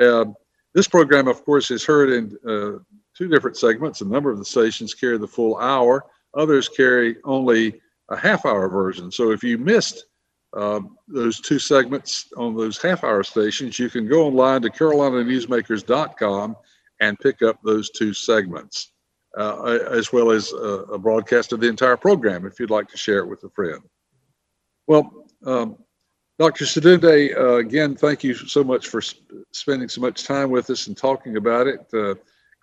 Um, 0.00 0.34
this 0.74 0.88
program, 0.88 1.28
of 1.28 1.44
course, 1.44 1.70
is 1.70 1.84
heard 1.84 2.10
in 2.10 2.36
uh, 2.48 2.78
two 3.16 3.28
different 3.28 3.56
segments. 3.56 4.00
A 4.00 4.04
number 4.04 4.30
of 4.30 4.38
the 4.38 4.44
stations 4.44 4.94
carry 4.94 5.18
the 5.18 5.28
full 5.28 5.58
hour, 5.58 6.06
others 6.34 6.68
carry 6.68 7.16
only 7.24 7.80
a 8.08 8.16
half 8.16 8.44
hour 8.46 8.68
version. 8.68 9.10
So 9.10 9.30
if 9.30 9.44
you 9.44 9.58
missed 9.58 10.06
um, 10.54 10.96
those 11.08 11.40
two 11.40 11.58
segments 11.58 12.26
on 12.36 12.56
those 12.56 12.80
half 12.80 13.04
hour 13.04 13.22
stations, 13.22 13.78
you 13.78 13.88
can 13.90 14.08
go 14.08 14.26
online 14.26 14.62
to 14.62 14.70
carolinanewsmakers.com 14.70 16.56
and 17.00 17.18
pick 17.18 17.42
up 17.42 17.58
those 17.64 17.90
two 17.90 18.14
segments, 18.14 18.91
uh, 19.36 19.78
as 19.90 20.12
well 20.12 20.30
as 20.30 20.52
a, 20.52 20.98
broadcast 20.98 21.52
of 21.52 21.60
the 21.60 21.68
entire 21.68 21.96
program 21.96 22.46
if 22.46 22.60
you'd 22.60 22.70
like 22.70 22.88
to 22.88 22.96
share 22.96 23.18
it 23.18 23.26
with 23.26 23.42
a 23.44 23.50
friend. 23.50 23.80
Well, 24.86 25.26
um, 25.46 25.76
Dr. 26.38 26.64
Sotunde, 26.64 27.36
uh, 27.36 27.56
again, 27.56 27.94
thank 27.94 28.24
you 28.24 28.34
so 28.34 28.64
much 28.64 28.88
for 28.88 29.00
sp- 29.00 29.24
spending 29.52 29.88
so 29.88 30.00
much 30.00 30.24
time 30.24 30.50
with 30.50 30.68
us 30.70 30.86
and 30.86 30.96
talking 30.96 31.36
about 31.36 31.66
it. 31.66 31.86
Uh, 31.94 32.14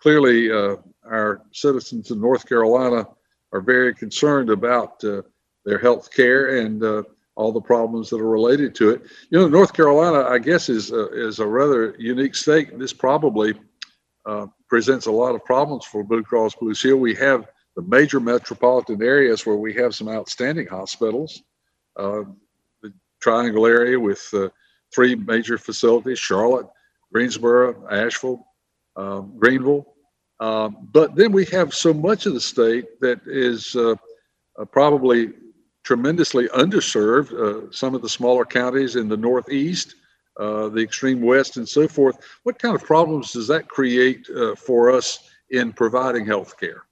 clearly, 0.01 0.51
uh, 0.51 0.75
our 1.05 1.41
citizens 1.51 2.11
in 2.11 2.19
North 2.19 2.47
Carolina 2.47 3.07
are 3.51 3.61
very 3.61 3.93
concerned 3.93 4.49
about 4.49 5.03
uh, 5.03 5.21
their 5.65 5.79
health 5.79 6.11
care 6.11 6.59
and 6.59 6.83
uh, 6.83 7.03
all 7.35 7.51
the 7.51 7.61
problems 7.61 8.09
that 8.09 8.19
are 8.19 8.29
related 8.29 8.75
to 8.75 8.89
it. 8.89 9.03
You 9.29 9.39
know, 9.39 9.47
North 9.47 9.73
Carolina, 9.73 10.27
I 10.27 10.39
guess, 10.39 10.67
is 10.67 10.91
is 10.91 11.39
a 11.39 11.47
rather 11.47 11.95
unique 11.97 12.35
state. 12.35 12.77
This 12.77 12.93
probably 12.93 13.53
uh, 14.25 14.47
presents 14.67 15.05
a 15.05 15.11
lot 15.11 15.35
of 15.35 15.43
problems 15.45 15.85
for 15.85 16.03
Blue 16.03 16.23
Cross 16.23 16.55
Blue 16.55 16.73
Shield. 16.73 16.99
We 16.99 17.15
have 17.15 17.47
the 17.75 17.81
major 17.83 18.19
metropolitan 18.19 19.01
areas 19.01 19.45
where 19.45 19.55
we 19.55 19.73
have 19.75 19.95
some 19.95 20.09
outstanding 20.09 20.67
hospitals. 20.67 21.41
Uh, 21.95 22.23
the 22.81 22.93
Triangle 23.21 23.65
area 23.65 23.99
with 23.99 24.27
uh, 24.33 24.49
three 24.93 25.15
major 25.15 25.57
facilities: 25.57 26.19
Charlotte, 26.19 26.67
Greensboro, 27.13 27.87
Asheville, 27.89 28.45
um, 28.95 29.33
Greenville. 29.37 29.85
Um, 30.39 30.89
but 30.93 31.15
then 31.15 31.31
we 31.31 31.45
have 31.45 31.73
so 31.73 31.93
much 31.93 32.25
of 32.25 32.33
the 32.33 32.41
state 32.41 32.99
that 33.01 33.19
is 33.25 33.75
uh, 33.75 33.95
uh, 34.57 34.65
probably 34.65 35.33
tremendously 35.83 36.47
underserved. 36.49 37.33
Uh, 37.33 37.71
some 37.71 37.95
of 37.95 38.01
the 38.01 38.09
smaller 38.09 38.45
counties 38.45 38.95
in 38.95 39.09
the 39.09 39.17
Northeast, 39.17 39.95
uh, 40.39 40.69
the 40.69 40.81
extreme 40.81 41.21
West, 41.21 41.57
and 41.57 41.67
so 41.67 41.87
forth. 41.87 42.17
What 42.43 42.57
kind 42.57 42.73
of 42.75 42.83
problems 42.83 43.33
does 43.33 43.47
that 43.49 43.67
create 43.67 44.25
uh, 44.29 44.55
for 44.55 44.91
us 44.91 45.19
in 45.49 45.73
providing 45.73 46.25
health 46.25 46.57
care? 46.59 46.83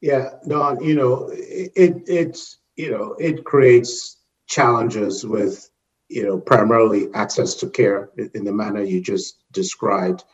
Yeah, 0.00 0.30
Don, 0.46 0.82
you 0.82 0.96
know, 0.96 1.30
it, 1.32 2.02
it's, 2.06 2.58
you 2.76 2.90
know, 2.90 3.14
it 3.18 3.44
creates 3.44 4.18
challenges 4.46 5.24
with, 5.24 5.70
you 6.08 6.24
know, 6.24 6.38
primarily 6.38 7.08
access 7.14 7.54
to 7.54 7.70
care 7.70 8.10
in 8.34 8.44
the 8.44 8.52
manner 8.52 8.82
you 8.82 9.00
just 9.00 9.38
described. 9.52 10.24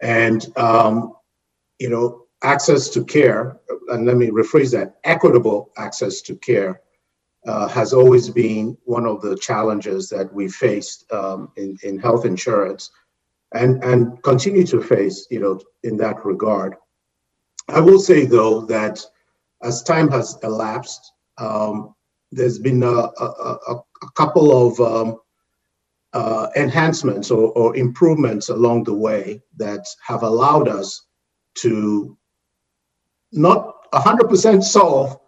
And, 0.00 0.44
um, 0.56 1.14
you 1.78 1.90
know, 1.90 2.26
access 2.42 2.88
to 2.90 3.04
care, 3.04 3.58
and 3.88 4.06
let 4.06 4.16
me 4.16 4.28
rephrase 4.28 4.72
that, 4.72 4.96
equitable 5.04 5.70
access 5.76 6.20
to 6.22 6.36
care 6.36 6.80
uh, 7.48 7.66
has 7.66 7.94
always 7.94 8.28
been 8.28 8.76
one 8.84 9.06
of 9.06 9.22
the 9.22 9.34
challenges 9.36 10.10
that 10.10 10.32
we 10.34 10.48
faced 10.48 11.10
um, 11.10 11.50
in, 11.56 11.78
in 11.82 11.98
health 11.98 12.26
insurance 12.26 12.90
and, 13.54 13.82
and 13.82 14.22
continue 14.22 14.66
to 14.66 14.82
face, 14.82 15.26
you 15.30 15.40
know, 15.40 15.58
in 15.82 15.96
that 15.96 16.22
regard. 16.26 16.74
I 17.68 17.80
will 17.80 17.98
say 17.98 18.26
though 18.26 18.60
that 18.66 19.02
as 19.62 19.82
time 19.82 20.10
has 20.10 20.36
elapsed, 20.42 21.12
um, 21.38 21.94
there's 22.30 22.58
been 22.58 22.82
a, 22.82 22.86
a, 22.86 23.58
a, 23.68 23.82
couple 24.14 24.68
of 24.68 24.80
um, 24.80 25.18
uh, 26.12 26.48
enhancements 26.54 27.30
or, 27.30 27.50
or 27.52 27.74
improvements 27.76 28.50
along 28.50 28.84
the 28.84 28.94
way 28.94 29.42
that 29.56 29.86
have 30.06 30.22
allowed 30.22 30.68
us 30.68 31.06
to 31.62 32.16
not 33.32 33.90
100% 33.92 34.62
solve, 34.62 35.18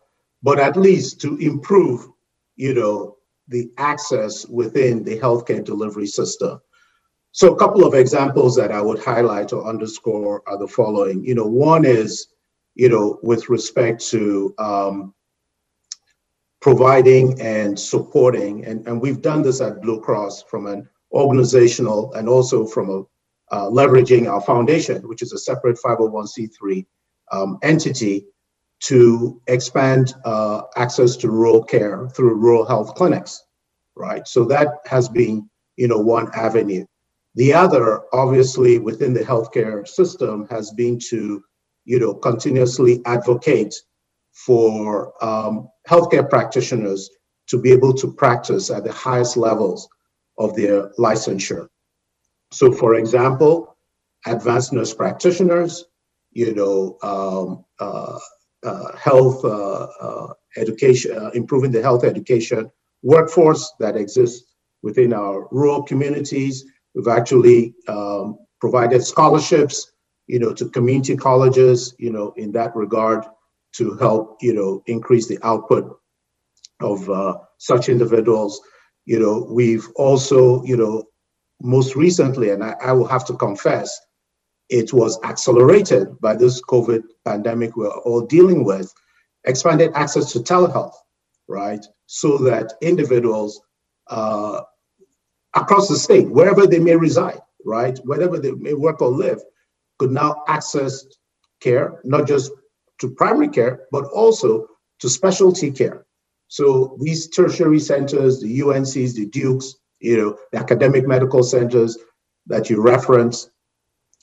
but 0.43 0.59
at 0.59 0.77
least 0.77 1.21
to 1.21 1.37
improve, 1.39 2.09
you 2.57 2.75
know, 2.75 3.17
the 3.49 3.71
access 3.79 4.47
within 4.47 5.03
the 5.05 5.19
healthcare 5.19 5.65
delivery 5.65 6.07
system. 6.07 6.61
So 7.33 7.53
a 7.53 7.59
couple 7.59 7.85
of 7.85 7.95
examples 7.95 8.57
that 8.57 8.73
I 8.73 8.81
would 8.81 9.03
highlight 9.03 9.53
or 9.53 9.67
underscore 9.67 10.43
are 10.47 10.59
the 10.59 10.67
following. 10.67 11.25
You 11.25 11.35
know, 11.35 11.47
one 11.47 11.85
is, 11.85 12.29
you 12.75 12.89
know, 12.89 13.19
with 13.23 13.49
respect 13.49 14.05
to 14.09 14.55
um, 14.59 15.15
providing 16.61 17.41
and 17.41 17.79
supporting, 17.79 18.65
and, 18.65 18.87
and 18.87 19.01
we've 19.01 19.23
done 19.23 19.43
this 19.43 19.61
at 19.61 19.83
Blue 19.83 20.01
Cross 20.01 20.45
from 20.45 20.67
an 20.67 20.89
organizational 21.13 22.13
and 22.15 22.29
also 22.29 22.67
from 22.67 22.91
a 22.91 23.03
uh, 23.53 23.69
leveraging 23.69 24.31
our 24.31 24.41
foundation, 24.41 25.07
which 25.09 25.23
is 25.23 25.33
a 25.33 25.39
separate 25.39 25.77
501c3 25.85 26.87
um, 27.33 27.59
entity 27.63 28.27
to 28.81 29.41
expand 29.47 30.15
uh, 30.25 30.63
access 30.77 31.17
to 31.17 31.31
rural 31.31 31.63
care 31.63 32.09
through 32.09 32.35
rural 32.35 32.65
health 32.65 32.95
clinics, 32.95 33.45
right? 33.95 34.27
So 34.27 34.45
that 34.47 34.69
has 34.87 35.09
been, 35.09 35.49
you 35.77 35.89
know, 35.89 35.99
one 35.99 36.31
avenue. 36.35 36.85
The 37.35 37.53
other, 37.53 38.03
obviously, 38.13 38.79
within 38.79 39.13
the 39.13 39.21
healthcare 39.21 39.87
system, 39.87 40.47
has 40.51 40.73
been 40.73 40.99
to, 41.11 41.43
you 41.85 41.99
know, 41.99 42.15
continuously 42.15 43.03
advocate 43.05 43.75
for 44.33 45.13
um, 45.23 45.69
healthcare 45.89 46.29
practitioners 46.29 47.11
to 47.49 47.61
be 47.61 47.73
able 47.73 47.93
to 47.95 48.13
practice 48.13 48.71
at 48.71 48.85
the 48.85 48.93
highest 48.93 49.37
levels 49.37 49.89
of 50.39 50.57
their 50.57 50.91
licensure. 50.99 51.69
So, 52.53 52.73
for 52.73 52.95
example, 52.95 53.77
advanced 54.27 54.73
nurse 54.73 54.95
practitioners, 54.95 55.85
you 56.33 56.55
know, 56.55 56.97
um, 57.03 57.65
uh, 57.79 58.19
health 58.99 59.45
uh, 59.45 59.87
uh 60.01 60.33
education, 60.57 61.17
uh, 61.17 61.31
improving 61.31 61.71
the 61.71 61.83
health 61.83 62.05
education 62.05 62.71
workforce 63.03 63.73
that 63.81 63.97
exists 63.97 64.55
within 64.83 65.13
our 65.13 65.49
rural 65.51 65.83
communities. 65.83 66.65
We've 66.95 67.09
actually 67.09 67.75
um, 67.89 68.39
provided 68.61 69.05
scholarships, 69.05 69.93
you 70.27 70.39
know, 70.39 70.53
to 70.55 70.69
community 70.69 71.17
colleges, 71.17 71.95
you 71.99 72.11
know, 72.11 72.33
in 72.37 72.53
that 72.53 72.75
regard 72.75 73.25
to 73.73 73.97
help, 73.99 74.39
you 74.41 74.55
know, 74.55 74.83
increase 74.87 75.29
the 75.29 75.39
output 75.43 75.99
of 76.81 77.09
uh, 77.09 77.39
such 77.59 77.89
individuals. 77.89 78.61
You 79.07 79.21
know, 79.21 79.47
we've 79.49 79.89
also, 79.97 80.65
you 80.65 80.77
know, 80.77 81.05
most 81.63 81.95
recently, 81.95 82.51
and 82.51 82.65
I, 82.65 82.75
I 82.83 82.93
will 82.93 83.07
have 83.07 83.25
to 83.27 83.37
confess, 83.37 83.99
it 84.71 84.93
was 84.93 85.19
accelerated 85.25 86.19
by 86.21 86.35
this 86.35 86.63
COVID 86.63 87.03
pandemic 87.25 87.77
we're 87.77 87.89
all 87.89 88.25
dealing 88.25 88.65
with, 88.65 88.93
expanded 89.45 89.91
access 89.95 90.33
to 90.33 90.39
telehealth, 90.39 90.95
right? 91.49 91.85
So 92.07 92.39
that 92.39 92.75
individuals 92.81 93.61
uh, 94.07 94.61
across 95.55 95.89
the 95.89 95.97
state, 95.97 96.31
wherever 96.31 96.67
they 96.67 96.79
may 96.79 96.97
reside, 96.97 97.41
right, 97.65 97.99
wherever 98.05 98.39
they 98.39 98.53
may 98.53 98.75
work 98.75 99.03
or 99.03 99.11
live, 99.11 99.41
could 99.99 100.13
now 100.13 100.45
access 100.47 101.05
care, 101.61 102.01
not 102.05 102.27
just 102.27 102.53
to 103.01 103.11
primary 103.11 103.49
care, 103.49 103.87
but 103.91 104.05
also 104.05 104.67
to 105.01 105.09
specialty 105.09 105.73
care. 105.73 106.07
So 106.47 106.97
these 107.01 107.29
tertiary 107.29 107.81
centers, 107.81 108.41
the 108.41 108.61
UNCs, 108.61 109.15
the 109.15 109.27
Dukes, 109.27 109.77
you 109.99 110.17
know, 110.17 110.39
the 110.53 110.59
academic 110.59 111.07
medical 111.07 111.43
centers 111.43 111.99
that 112.47 112.71
you 112.71 112.81
reference, 112.81 113.51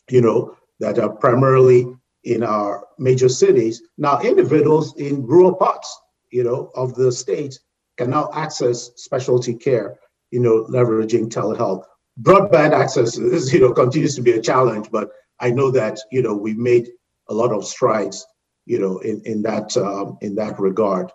you 0.10 0.22
know, 0.22 0.56
that 0.80 1.00
are 1.00 1.10
primarily 1.10 1.88
in 2.24 2.43
our 2.43 2.86
major 2.98 3.30
cities. 3.30 3.82
Now, 3.98 4.20
individuals 4.22 4.96
in 4.98 5.26
rural 5.26 5.56
parts, 5.56 5.89
you 6.32 6.43
know, 6.43 6.72
of 6.76 6.96
the 6.96 7.12
state 7.12 7.60
can 7.98 8.10
now 8.10 8.30
access 8.34 8.91
specialty 8.96 9.56
care, 9.56 9.98
you 10.32 10.39
know, 10.39 10.65
leveraging 10.65 11.30
telehealth. 11.30 11.84
Broadband 12.22 12.74
access 12.74 13.17
is, 13.17 13.54
you 13.54 13.60
know, 13.60 13.72
continues 13.74 14.15
to 14.15 14.22
be 14.22 14.32
a 14.32 14.41
challenge, 14.41 14.89
but 14.91 15.10
I 15.39 15.52
know 15.52 15.72
that, 15.72 16.00
you 16.12 16.22
know, 16.22 16.36
we've 16.36 16.58
made 16.58 16.89
a 17.30 17.34
lot 17.34 17.52
of 17.52 17.65
strides, 17.65 18.26
you 18.65 18.80
know, 18.80 18.98
in, 19.00 19.22
in 19.26 19.41
that 19.43 19.76
um, 19.78 20.17
in 20.22 20.36
that 20.36 20.60
regard. 20.60 21.12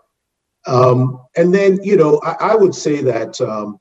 Um, 0.67 1.21
and 1.37 1.53
then, 1.53 1.83
you 1.83 1.97
know, 1.97 2.21
I, 2.25 2.53
I 2.53 2.55
would 2.55 2.75
say 2.75 3.03
that, 3.03 3.41
um, 3.41 3.79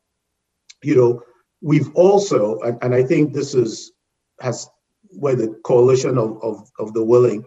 you 0.84 0.95
know, 0.95 1.21
we've 1.62 1.93
also, 1.93 2.60
and, 2.62 2.78
and 2.82 2.95
I 2.95 3.04
think 3.04 3.34
this 3.34 3.54
is 3.54 3.91
has 4.39 4.67
where 5.12 5.36
the 5.36 5.60
coalition 5.63 6.17
of, 6.17 6.41
of, 6.43 6.71
of 6.80 6.93
the 6.93 7.04
willing, 7.04 7.45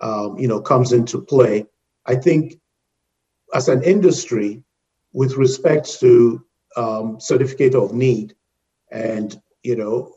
um, 0.00 0.38
you 0.38 0.48
know, 0.48 0.60
comes 0.60 0.92
into 0.92 1.20
play. 1.20 1.66
I 2.06 2.14
think 2.16 2.60
as 3.54 3.68
an 3.68 3.82
industry, 3.82 4.62
with 5.12 5.36
respect 5.36 5.98
to 6.00 6.44
um, 6.76 7.18
certificate 7.18 7.74
of 7.74 7.94
need 7.94 8.34
and, 8.90 9.40
you 9.62 9.76
know, 9.76 10.12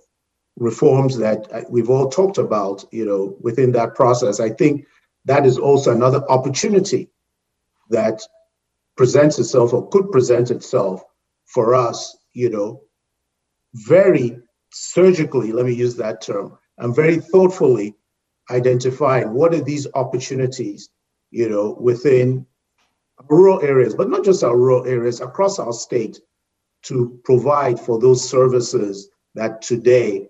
reforms 0.58 1.18
that 1.18 1.48
we've 1.70 1.90
all 1.90 2.10
talked 2.10 2.38
about, 2.38 2.84
you 2.92 3.06
know, 3.06 3.38
within 3.40 3.72
that 3.72 3.96
process, 3.96 4.40
I 4.40 4.50
think 4.50 4.86
that 5.26 5.46
is 5.46 5.58
also 5.58 5.92
another 5.92 6.22
opportunity 6.30 7.10
that 7.90 8.22
presents 8.98 9.40
itself 9.40 9.74
or 9.74 9.88
could 9.88 10.12
present 10.12 10.52
itself 10.52 11.02
for 11.46 11.74
us, 11.74 12.18
you 12.34 12.50
know, 12.50 12.82
very 13.74 14.38
surgically, 14.72 15.52
let 15.52 15.66
me 15.66 15.74
use 15.74 15.96
that 15.96 16.22
term, 16.22 16.58
and 16.80 16.96
very 16.96 17.18
thoughtfully 17.18 17.96
identifying 18.50 19.32
what 19.34 19.54
are 19.54 19.64
these 19.64 19.88
opportunities, 19.94 20.90
you 21.32 21.50
know, 21.50 21.78
within 21.80 22.46
rural 23.30 23.62
areas, 23.62 23.94
but 23.94 24.10
not 24.10 24.24
just 24.24 24.44
our 24.44 24.58
rural 24.58 24.86
areas, 24.86 25.22
across 25.22 25.60
our 25.60 25.74
state 25.74 26.20
to 26.84 27.20
provide 27.26 27.80
for 27.80 28.00
those 28.00 28.28
services 28.28 29.10
that 29.36 29.62
today 29.62 30.28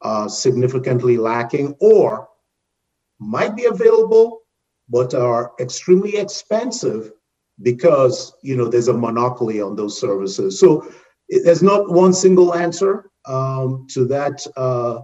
are 0.00 0.28
significantly 0.28 1.16
lacking 1.16 1.76
or 1.80 2.28
might 3.18 3.54
be 3.54 3.66
available, 3.66 4.40
but 4.88 5.14
are 5.14 5.52
extremely 5.60 6.16
expensive 6.16 7.12
because 7.62 8.32
you 8.42 8.56
know 8.56 8.66
there's 8.66 8.88
a 8.88 8.92
monopoly 8.92 9.60
on 9.60 9.76
those 9.76 10.00
services. 10.00 10.58
So 10.58 10.90
there's 11.28 11.62
not 11.62 11.90
one 11.90 12.14
single 12.14 12.54
answer 12.54 13.10
um, 13.26 13.86
to 13.90 14.06
that 14.06 14.44
uh, 14.56 15.00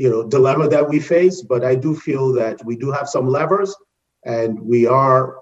you 0.00 0.08
know 0.08 0.22
dilemma 0.26 0.66
that 0.66 0.88
we 0.88 0.98
face, 0.98 1.42
but 1.42 1.62
I 1.62 1.74
do 1.74 1.94
feel 1.94 2.32
that 2.32 2.64
we 2.64 2.74
do 2.74 2.90
have 2.90 3.06
some 3.06 3.28
levers, 3.28 3.76
and 4.24 4.58
we 4.58 4.86
are 4.86 5.36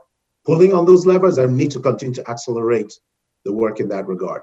pulling 0.44 0.74
on 0.74 0.84
those 0.84 1.06
levers 1.06 1.38
and 1.38 1.56
need 1.56 1.70
to 1.70 1.80
continue 1.80 2.16
to 2.16 2.28
accelerate 2.28 2.92
the 3.44 3.52
work 3.52 3.78
in 3.78 3.88
that 3.90 4.08
regard. 4.08 4.42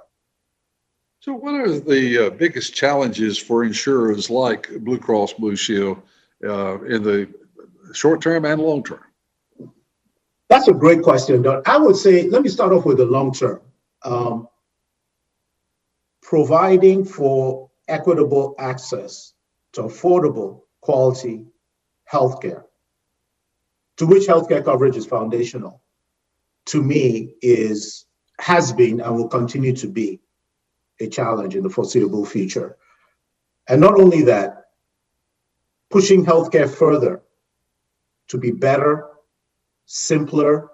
So, 1.19 1.33
what 1.33 1.55
are 1.55 1.79
the 1.81 2.27
uh, 2.27 2.29
biggest 2.29 2.73
challenges 2.73 3.37
for 3.37 3.65
insurers 3.65 4.29
like 4.29 4.69
Blue 4.85 4.97
Cross 4.97 5.33
Blue 5.33 5.57
Shield 5.57 6.01
uh, 6.45 6.81
in 6.83 7.03
the 7.03 7.27
short 7.91 8.21
term 8.21 8.45
and 8.45 8.61
long 8.61 8.85
term? 8.85 9.03
That's 10.47 10.69
a 10.69 10.73
great 10.73 11.01
question, 11.01 11.41
Don. 11.41 11.61
I 11.65 11.77
would 11.77 11.97
say, 11.97 12.29
let 12.29 12.41
me 12.41 12.47
start 12.47 12.71
off 12.71 12.85
with 12.85 12.97
the 12.97 13.05
long 13.05 13.33
term. 13.33 13.59
Um, 14.03 14.47
providing 16.21 17.03
for 17.03 17.69
equitable 17.89 18.55
access 18.57 19.34
to 19.75 19.83
affordable, 19.83 20.61
quality 20.81 21.45
healthcare, 22.11 22.63
to 23.97 24.05
which 24.05 24.27
healthcare 24.27 24.63
coverage 24.63 24.95
is 24.95 25.05
foundational, 25.05 25.81
to 26.65 26.81
me 26.81 27.35
is 27.41 28.05
has 28.39 28.73
been 28.73 28.99
and 28.99 29.15
will 29.15 29.27
continue 29.29 29.73
to 29.73 29.87
be 29.87 30.19
a 30.99 31.07
challenge 31.07 31.55
in 31.55 31.63
the 31.63 31.69
foreseeable 31.69 32.25
future. 32.25 32.77
And 33.67 33.79
not 33.79 33.99
only 33.99 34.23
that, 34.23 34.65
pushing 35.89 36.25
healthcare 36.25 36.69
further 36.69 37.21
to 38.27 38.37
be 38.37 38.51
better 38.51 39.07
simpler, 39.85 40.69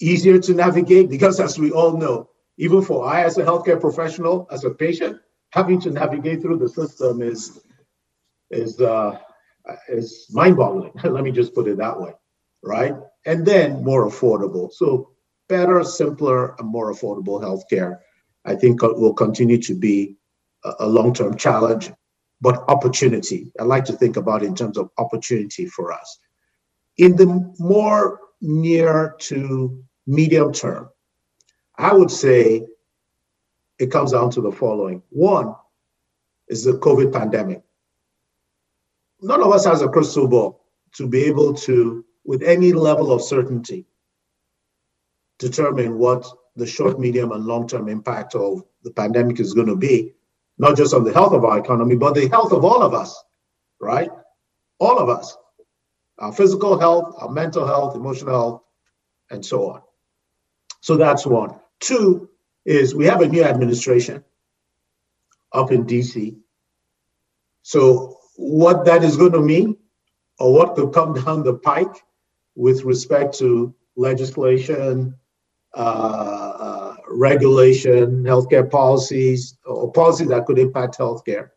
easier 0.00 0.38
to 0.38 0.54
navigate 0.54 1.10
because 1.10 1.38
as 1.38 1.58
we 1.58 1.70
all 1.70 1.96
know, 1.96 2.30
even 2.56 2.82
for 2.82 3.06
I 3.06 3.22
as 3.22 3.38
a 3.38 3.44
healthcare 3.44 3.80
professional, 3.80 4.48
as 4.50 4.64
a 4.64 4.70
patient, 4.70 5.20
having 5.50 5.80
to 5.80 5.90
navigate 5.90 6.42
through 6.42 6.58
the 6.58 6.68
system 6.68 7.22
is 7.22 7.60
is 8.52 8.80
uh, 8.80 9.18
is 9.88 10.26
mind-boggling. 10.30 10.92
Let 11.04 11.24
me 11.24 11.32
just 11.32 11.54
put 11.54 11.68
it 11.68 11.78
that 11.78 11.98
way, 12.00 12.12
right? 12.62 12.94
And 13.26 13.44
then 13.46 13.82
more 13.82 14.08
affordable. 14.08 14.72
So 14.72 15.10
better, 15.48 15.82
simpler, 15.84 16.54
and 16.58 16.68
more 16.68 16.92
affordable 16.92 17.40
healthcare, 17.40 17.98
I 18.44 18.54
think 18.54 18.82
will 18.82 19.14
continue 19.14 19.60
to 19.62 19.74
be 19.74 20.16
a, 20.78 20.86
long-term 20.86 21.36
challenge, 21.36 21.92
but 22.40 22.64
opportunity. 22.68 23.52
I 23.58 23.64
like 23.64 23.84
to 23.86 23.92
think 23.92 24.16
about 24.16 24.42
in 24.42 24.54
terms 24.54 24.78
of 24.78 24.90
opportunity 24.98 25.66
for 25.66 25.92
us. 25.92 26.18
In 26.98 27.16
the 27.16 27.52
more 27.58 28.20
near 28.40 29.16
to 29.20 29.82
medium 30.06 30.52
term, 30.52 30.88
I 31.76 31.92
would 31.92 32.10
say 32.10 32.66
it 33.78 33.90
comes 33.90 34.12
down 34.12 34.30
to 34.30 34.40
the 34.40 34.52
following. 34.52 35.02
One 35.10 35.54
is 36.48 36.64
the 36.64 36.74
COVID 36.74 37.12
pandemic. 37.12 37.62
None 39.22 39.42
of 39.42 39.52
us 39.52 39.64
has 39.64 39.82
a 39.82 39.88
crystal 39.88 40.28
ball 40.28 40.64
to 40.94 41.06
be 41.06 41.24
able 41.24 41.54
to, 41.54 42.04
with 42.24 42.42
any 42.42 42.72
level 42.72 43.12
of 43.12 43.22
certainty, 43.22 43.86
determine 45.38 45.98
what 45.98 46.26
the 46.56 46.66
short, 46.66 47.00
medium, 47.00 47.32
and 47.32 47.44
long 47.44 47.66
term 47.66 47.88
impact 47.88 48.34
of 48.34 48.62
the 48.82 48.90
pandemic 48.90 49.40
is 49.40 49.54
going 49.54 49.68
to 49.68 49.76
be, 49.76 50.12
not 50.58 50.76
just 50.76 50.92
on 50.92 51.04
the 51.04 51.12
health 51.12 51.32
of 51.32 51.44
our 51.44 51.58
economy, 51.58 51.96
but 51.96 52.14
the 52.14 52.28
health 52.28 52.52
of 52.52 52.64
all 52.64 52.82
of 52.82 52.92
us, 52.92 53.22
right? 53.80 54.10
All 54.78 54.98
of 54.98 55.08
us 55.08 55.36
our 56.22 56.32
physical 56.32 56.78
health, 56.78 57.16
our 57.18 57.28
mental 57.28 57.66
health, 57.66 57.96
emotional 57.96 58.30
health, 58.30 58.62
and 59.30 59.44
so 59.44 59.70
on. 59.70 59.82
So 60.80 60.96
that's 60.96 61.26
one. 61.26 61.58
Two 61.80 62.28
is 62.64 62.94
we 62.94 63.06
have 63.06 63.22
a 63.22 63.28
new 63.28 63.42
administration 63.42 64.24
up 65.52 65.72
in 65.72 65.84
DC. 65.84 66.36
So 67.62 68.18
what 68.36 68.84
that 68.84 69.04
is 69.04 69.16
going 69.16 69.32
to 69.32 69.40
mean, 69.40 69.76
or 70.38 70.52
what 70.52 70.74
could 70.74 70.92
come 70.92 71.14
down 71.14 71.42
the 71.42 71.54
pike 71.54 71.94
with 72.54 72.84
respect 72.84 73.38
to 73.38 73.74
legislation, 73.96 75.14
uh, 75.74 75.78
uh, 75.78 76.96
regulation, 77.08 78.24
healthcare 78.24 78.68
policies, 78.68 79.58
or 79.64 79.92
policies 79.92 80.28
that 80.28 80.46
could 80.46 80.58
impact 80.58 80.98
healthcare 80.98 81.50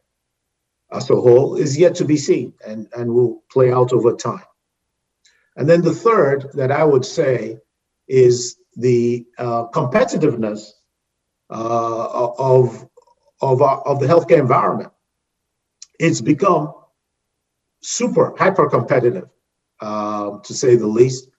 as 0.92 1.10
a 1.10 1.16
whole, 1.16 1.56
is 1.56 1.78
yet 1.78 1.96
to 1.96 2.06
be 2.06 2.18
seen 2.18 2.54
and, 2.66 2.88
and 2.96 3.14
will 3.14 3.44
play 3.52 3.72
out 3.72 3.92
over 3.92 4.14
time. 4.14 4.44
And 5.58 5.68
then 5.70 5.82
the 5.82 5.94
third 5.94 6.50
that 6.54 6.72
I 6.72 6.84
would 6.84 7.06
say 7.06 7.60
is 8.08 8.58
the 8.76 9.26
uh, 9.38 9.66
competitiveness 9.74 10.72
uh, 11.50 12.28
of 12.38 12.88
of 13.42 13.62
our, 13.62 13.82
of 13.82 14.00
the 14.00 14.08
healthcare 14.08 14.40
environment. 14.40 14.92
It's 16.00 16.22
become 16.22 16.74
super 17.82 18.34
hyper 18.38 18.70
competitive, 18.70 19.30
uh, 19.82 20.40
to 20.40 20.54
say 20.54 20.76
the 20.76 20.88
least. 20.88 21.30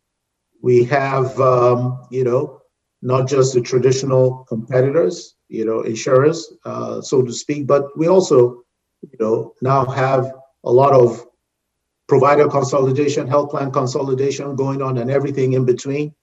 We 0.62 0.84
have, 0.84 1.38
um, 1.40 2.06
you 2.10 2.24
know, 2.24 2.60
not 3.02 3.28
just 3.28 3.54
the 3.54 3.60
traditional 3.60 4.44
competitors, 4.48 5.36
you 5.48 5.64
know, 5.64 5.80
insurers, 5.80 6.52
uh, 6.64 7.00
so 7.00 7.22
to 7.22 7.32
speak, 7.32 7.66
but 7.66 7.96
we 7.96 8.08
also, 8.08 8.64
you 9.02 9.18
know, 9.20 9.54
now 9.62 9.84
have 9.84 10.32
a 10.64 10.72
lot 10.72 10.92
of 10.92 11.24
provider 12.08 12.48
consolidation, 12.48 13.26
health 13.26 13.50
plan 13.50 13.70
consolidation 13.70 14.56
going 14.56 14.82
on, 14.82 14.98
and 14.98 15.10
everything 15.10 15.52
in 15.52 15.64
between. 15.64 16.14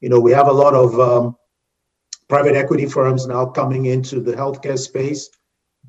You 0.00 0.08
know, 0.10 0.20
we 0.20 0.32
have 0.32 0.48
a 0.48 0.52
lot 0.52 0.74
of 0.74 0.98
um, 1.00 1.36
private 2.28 2.54
equity 2.54 2.86
firms 2.86 3.26
now 3.26 3.46
coming 3.46 3.86
into 3.86 4.20
the 4.20 4.32
healthcare 4.32 4.78
space, 4.78 5.30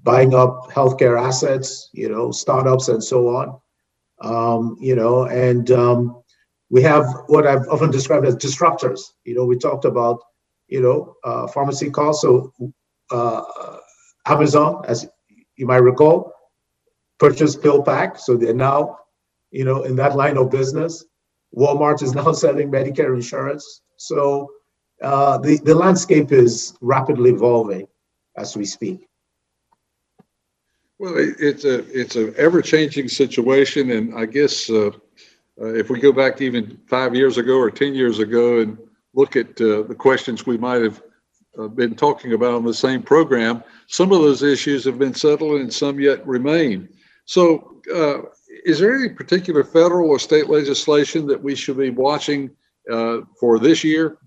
buying 0.03 0.33
up 0.33 0.69
healthcare 0.71 1.19
assets, 1.21 1.89
you 1.93 2.09
know, 2.09 2.31
startups 2.31 2.87
and 2.87 3.03
so 3.03 3.27
on. 3.29 3.59
Um, 4.21 4.77
you 4.79 4.95
know, 4.95 5.25
and 5.25 5.71
um, 5.71 6.21
we 6.69 6.81
have 6.83 7.05
what 7.27 7.47
I've 7.47 7.67
often 7.69 7.89
described 7.91 8.25
as 8.25 8.35
disruptors. 8.35 9.01
You 9.23 9.35
know, 9.35 9.45
we 9.45 9.57
talked 9.57 9.85
about 9.85 10.19
you 10.69 10.81
know, 10.81 11.15
uh, 11.23 11.47
pharmacy 11.47 11.89
costs. 11.89 12.21
So 12.21 12.53
uh, 13.11 13.43
Amazon, 14.25 14.83
as 14.87 15.07
you 15.57 15.65
might 15.65 15.77
recall, 15.77 16.31
purchased 17.19 17.61
PillPack. 17.61 18.19
So 18.19 18.37
they're 18.37 18.53
now, 18.53 18.99
you 19.51 19.65
know, 19.65 19.83
in 19.83 19.95
that 19.97 20.15
line 20.15 20.37
of 20.37 20.51
business. 20.51 21.03
Walmart 21.55 22.01
is 22.03 22.13
now 22.15 22.31
selling 22.31 22.71
Medicare 22.71 23.13
insurance. 23.13 23.81
So 23.97 24.49
uh, 25.01 25.39
the, 25.39 25.57
the 25.57 25.75
landscape 25.75 26.31
is 26.31 26.77
rapidly 26.81 27.31
evolving 27.31 27.87
as 28.37 28.55
we 28.55 28.65
speak. 28.65 29.08
Well, 30.99 31.13
it's 31.17 31.63
a 31.63 31.79
it's 31.97 32.17
an 32.17 32.33
ever 32.37 32.61
changing 32.61 33.07
situation, 33.07 33.91
and 33.91 34.13
I 34.13 34.25
guess 34.25 34.69
uh, 34.69 34.91
uh, 35.59 35.73
if 35.73 35.89
we 35.89 35.97
go 35.97 36.11
back 36.11 36.41
even 36.41 36.77
five 36.87 37.15
years 37.15 37.37
ago 37.37 37.57
or 37.57 37.71
ten 37.71 37.95
years 37.95 38.19
ago 38.19 38.59
and 38.59 38.77
look 39.13 39.37
at 39.37 39.59
uh, 39.61 39.83
the 39.83 39.95
questions 39.97 40.45
we 40.45 40.57
might 40.57 40.81
have 40.81 41.01
uh, 41.57 41.69
been 41.69 41.95
talking 41.95 42.33
about 42.33 42.53
on 42.53 42.65
the 42.65 42.73
same 42.73 43.01
program, 43.01 43.63
some 43.87 44.11
of 44.11 44.19
those 44.19 44.43
issues 44.43 44.83
have 44.83 44.99
been 44.99 45.13
settled 45.13 45.61
and 45.61 45.73
some 45.73 46.01
yet 46.01 46.25
remain. 46.27 46.89
So, 47.23 47.81
uh, 47.95 48.23
is 48.65 48.79
there 48.79 48.93
any 48.93 49.07
particular 49.07 49.63
federal 49.63 50.09
or 50.09 50.19
state 50.19 50.49
legislation 50.49 51.27
that 51.27 51.41
we 51.41 51.55
should 51.55 51.77
be 51.77 51.91
watching 51.91 52.51
uh, 52.91 53.19
for 53.39 53.57
this 53.57 53.85
year 53.85 54.17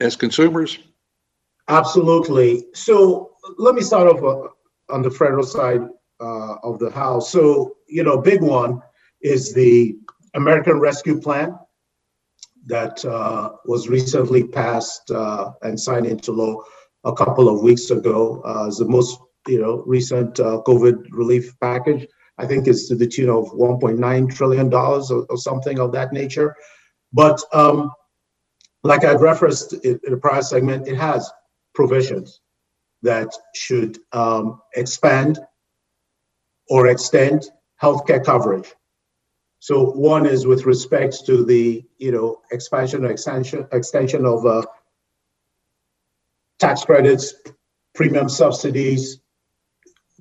as 0.00 0.16
consumers? 0.16 0.78
Absolutely. 1.68 2.64
So 2.72 3.32
let 3.58 3.74
me 3.74 3.82
start 3.82 4.08
off 4.08 4.52
on 4.90 5.02
the 5.02 5.10
federal 5.10 5.44
side 5.44 5.82
uh, 6.20 6.54
of 6.62 6.78
the 6.78 6.90
house. 6.90 7.30
So, 7.30 7.76
you 7.88 8.02
know, 8.02 8.18
big 8.18 8.42
one 8.42 8.80
is 9.22 9.52
the 9.52 9.96
American 10.34 10.78
Rescue 10.80 11.20
Plan 11.20 11.58
that 12.66 13.04
uh, 13.04 13.52
was 13.66 13.88
recently 13.88 14.44
passed 14.44 15.10
uh, 15.10 15.52
and 15.62 15.78
signed 15.78 16.06
into 16.06 16.32
law 16.32 16.62
a 17.04 17.12
couple 17.12 17.48
of 17.48 17.62
weeks 17.62 17.90
ago. 17.90 18.40
Uh, 18.44 18.70
the 18.70 18.86
most, 18.86 19.18
you 19.46 19.60
know, 19.60 19.82
recent 19.86 20.40
uh, 20.40 20.62
COVID 20.66 21.06
relief 21.10 21.54
package. 21.60 22.06
I 22.36 22.46
think 22.46 22.66
is 22.66 22.88
to 22.88 22.96
the 22.96 23.06
tune 23.06 23.30
of 23.30 23.44
1.9 23.52 24.34
trillion 24.34 24.68
dollars 24.68 25.08
or, 25.12 25.24
or, 25.30 25.36
something 25.36 25.78
of 25.78 25.92
that 25.92 26.12
nature. 26.12 26.56
But 27.12 27.40
um, 27.52 27.92
like 28.82 29.04
I 29.04 29.12
referenced 29.14 29.72
in, 29.72 30.00
in 30.04 30.12
the 30.14 30.16
prior 30.16 30.42
segment, 30.42 30.88
it 30.88 30.96
has 30.96 31.30
provisions 31.76 32.40
that 33.04 33.32
should 33.54 33.98
um, 34.12 34.60
expand 34.74 35.38
or 36.68 36.88
extend 36.88 37.50
healthcare 37.80 38.24
coverage. 38.24 38.74
So 39.60 39.92
one 39.92 40.26
is 40.26 40.46
with 40.46 40.66
respect 40.66 41.24
to 41.26 41.44
the 41.44 41.84
you 41.98 42.12
know 42.12 42.40
expansion 42.50 43.04
or 43.04 43.10
extension 43.10 43.66
extension 43.72 44.26
of 44.26 44.44
uh, 44.44 44.62
tax 46.58 46.84
credits, 46.84 47.34
premium 47.94 48.28
subsidies, 48.28 49.20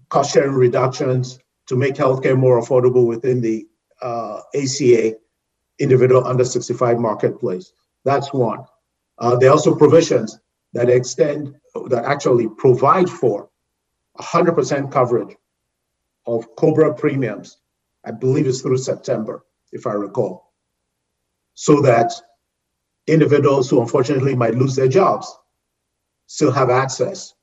cost 0.09 0.33
sharing 0.33 0.53
reductions 0.53 1.39
to 1.67 1.75
make 1.75 1.95
healthcare 1.95 2.37
more 2.37 2.61
affordable 2.61 3.05
within 3.05 3.41
the 3.41 3.67
uh, 4.01 4.41
ACA 4.55 5.15
individual 5.79 6.25
under 6.25 6.45
65 6.45 6.99
marketplace. 6.99 7.73
That's 8.05 8.33
one. 8.33 8.59
Uh, 9.17 9.35
there 9.35 9.49
are 9.49 9.53
also 9.53 9.75
provisions 9.75 10.39
that 10.73 10.89
extend, 10.89 11.55
that 11.87 12.05
actually 12.05 12.49
provide 12.49 13.09
for 13.09 13.49
100% 14.19 14.91
coverage 14.91 15.35
of 16.25 16.55
COBRA 16.55 16.95
premiums. 16.95 17.57
I 18.05 18.11
believe 18.11 18.47
it's 18.47 18.61
through 18.61 18.77
September, 18.77 19.45
if 19.71 19.87
I 19.87 19.93
recall. 19.93 20.51
So 21.53 21.81
that 21.81 22.11
individuals 23.07 23.69
who 23.69 23.81
unfortunately 23.81 24.35
might 24.35 24.55
lose 24.55 24.75
their 24.75 24.87
jobs 24.87 25.33
still 26.27 26.51
have 26.51 26.69
access 26.69 27.33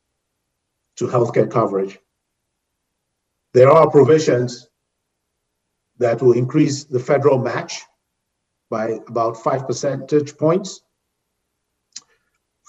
to 0.96 1.06
healthcare 1.06 1.50
coverage. 1.50 1.98
There 3.52 3.70
are 3.70 3.90
provisions 3.90 4.68
that 5.98 6.22
will 6.22 6.32
increase 6.32 6.84
the 6.84 6.98
federal 6.98 7.38
match 7.38 7.82
by 8.70 8.98
about 9.08 9.36
five 9.36 9.66
percentage 9.66 10.36
points 10.36 10.82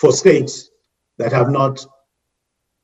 for 0.01 0.11
states 0.11 0.71
that 1.19 1.31
have 1.31 1.51
not 1.51 1.85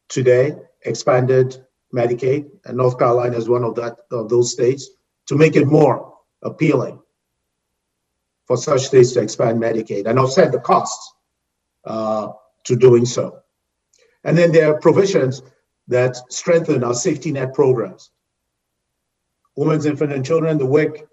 today 0.08 0.56
expanded 0.84 1.58
Medicaid, 1.92 2.48
and 2.66 2.78
North 2.78 3.00
Carolina 3.00 3.36
is 3.36 3.50
one 3.50 3.64
of 3.64 3.74
that 3.74 3.98
of 4.12 4.30
those 4.30 4.52
states, 4.52 4.88
to 5.26 5.36
make 5.36 5.56
it 5.56 5.66
more 5.66 6.14
appealing 6.44 7.00
for 8.46 8.56
such 8.56 8.82
states 8.86 9.14
to 9.14 9.22
expand 9.22 9.60
Medicaid 9.60 10.06
and 10.06 10.20
offset 10.20 10.52
the 10.52 10.60
costs 10.60 11.12
uh, 11.86 12.34
to 12.66 12.76
doing 12.76 13.04
so. 13.04 13.40
And 14.24 14.38
then 14.38 14.52
there 14.52 14.72
are 14.72 14.80
provisions 14.80 15.42
that 15.88 16.16
strengthen 16.32 16.84
our 16.84 16.94
safety 16.94 17.32
net 17.32 17.52
programs. 17.56 18.12
Women's, 19.56 19.88
Infant, 19.88 20.14
and 20.14 20.24
Children, 20.24 20.60
the 20.60 20.68
WIC 20.68 21.08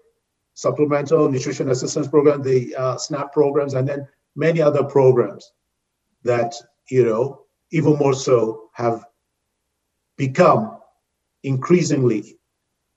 Supplemental 0.53 1.31
Nutrition 1.31 1.71
Assistance 1.71 2.07
Program, 2.07 2.43
the 2.43 2.75
uh, 2.75 2.95
SNAP 2.95 3.33
programs, 3.33 3.73
and 3.73 3.89
then 3.89 4.07
many 4.35 4.61
other 4.61 4.83
programs 4.83 5.51
that, 6.25 6.53
you 6.89 7.05
know, 7.05 7.45
even 7.71 7.97
more 7.97 8.13
so 8.13 8.69
have 8.73 9.05
become 10.17 10.77
increasingly 11.43 12.37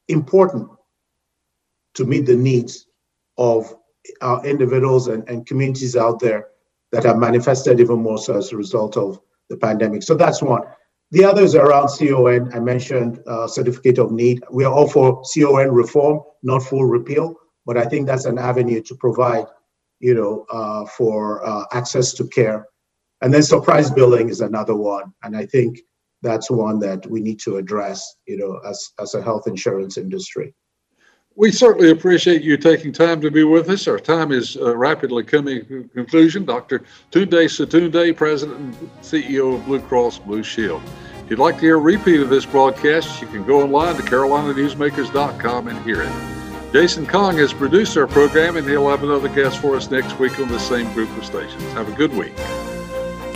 important 0.08 0.68
to 1.94 2.04
meet 2.04 2.26
the 2.26 2.36
needs 2.36 2.86
of 3.36 3.74
our 4.22 4.44
individuals 4.44 5.08
and, 5.08 5.28
and 5.28 5.46
communities 5.46 5.94
out 5.96 6.18
there 6.18 6.48
that 6.90 7.04
have 7.04 7.18
manifested 7.18 7.80
even 7.80 8.02
more 8.02 8.18
so 8.18 8.36
as 8.36 8.50
a 8.52 8.56
result 8.56 8.96
of 8.96 9.20
the 9.50 9.56
pandemic. 9.56 10.02
So 10.02 10.14
that's 10.14 10.42
one. 10.42 10.62
The 11.10 11.24
others 11.24 11.54
around 11.54 11.88
CON. 11.88 12.52
I 12.54 12.60
mentioned 12.60 13.22
uh, 13.26 13.46
certificate 13.46 13.98
of 13.98 14.10
need. 14.10 14.42
We 14.50 14.64
are 14.64 14.72
all 14.72 14.88
for 14.88 15.22
CON 15.34 15.70
reform, 15.70 16.20
not 16.42 16.62
full 16.62 16.84
repeal, 16.84 17.34
but 17.66 17.76
I 17.76 17.84
think 17.84 18.06
that's 18.06 18.26
an 18.26 18.38
avenue 18.38 18.82
to 18.82 18.94
provide, 18.94 19.46
you 20.00 20.14
know, 20.14 20.46
uh, 20.50 20.86
for 20.86 21.46
uh, 21.46 21.64
access 21.72 22.12
to 22.14 22.26
care 22.26 22.66
and 23.20 23.32
then 23.32 23.42
surprise 23.42 23.90
billing 23.90 24.28
is 24.28 24.40
another 24.40 24.76
one. 24.76 25.12
And 25.22 25.36
I 25.36 25.46
think 25.46 25.80
that's 26.22 26.50
one 26.50 26.78
that 26.80 27.06
we 27.06 27.20
need 27.20 27.40
to 27.40 27.56
address, 27.56 28.16
you 28.26 28.36
know, 28.36 28.60
as, 28.68 28.90
as 29.00 29.14
a 29.14 29.22
health 29.22 29.46
insurance 29.46 29.96
industry. 29.96 30.54
We 31.36 31.52
certainly 31.52 31.90
appreciate 31.90 32.42
you 32.42 32.56
taking 32.56 32.92
time 32.92 33.20
to 33.20 33.30
be 33.30 33.44
with 33.44 33.70
us. 33.70 33.86
Our 33.86 34.00
time 34.00 34.32
is 34.32 34.56
uh, 34.56 34.76
rapidly 34.76 35.22
coming 35.22 35.64
to 35.66 35.88
conclusion. 35.94 36.44
Dr. 36.44 36.80
Tunde 37.12 37.28
Sotunde, 37.28 38.16
President 38.16 38.58
and 38.58 38.74
CEO 39.02 39.54
of 39.54 39.64
Blue 39.64 39.80
Cross 39.80 40.18
Blue 40.20 40.42
Shield. 40.42 40.82
If 41.22 41.30
you'd 41.30 41.38
like 41.38 41.56
to 41.56 41.60
hear 41.60 41.76
a 41.76 41.80
repeat 41.80 42.20
of 42.20 42.28
this 42.28 42.44
broadcast, 42.44 43.20
you 43.20 43.28
can 43.28 43.44
go 43.44 43.62
online 43.62 43.94
to 43.96 44.02
carolinanewsmakers.com 44.02 45.68
and 45.68 45.78
hear 45.84 46.02
it. 46.02 46.72
Jason 46.72 47.06
Kong 47.06 47.36
has 47.38 47.52
produced 47.52 47.96
our 47.96 48.06
program, 48.06 48.56
and 48.56 48.68
he'll 48.68 48.88
have 48.88 49.04
another 49.04 49.28
guest 49.28 49.58
for 49.58 49.76
us 49.76 49.90
next 49.90 50.18
week 50.18 50.40
on 50.40 50.48
the 50.48 50.58
same 50.58 50.92
group 50.92 51.16
of 51.16 51.24
stations. 51.24 51.62
Have 51.72 51.88
a 51.88 51.92
good 51.92 52.12
week. 52.14 52.34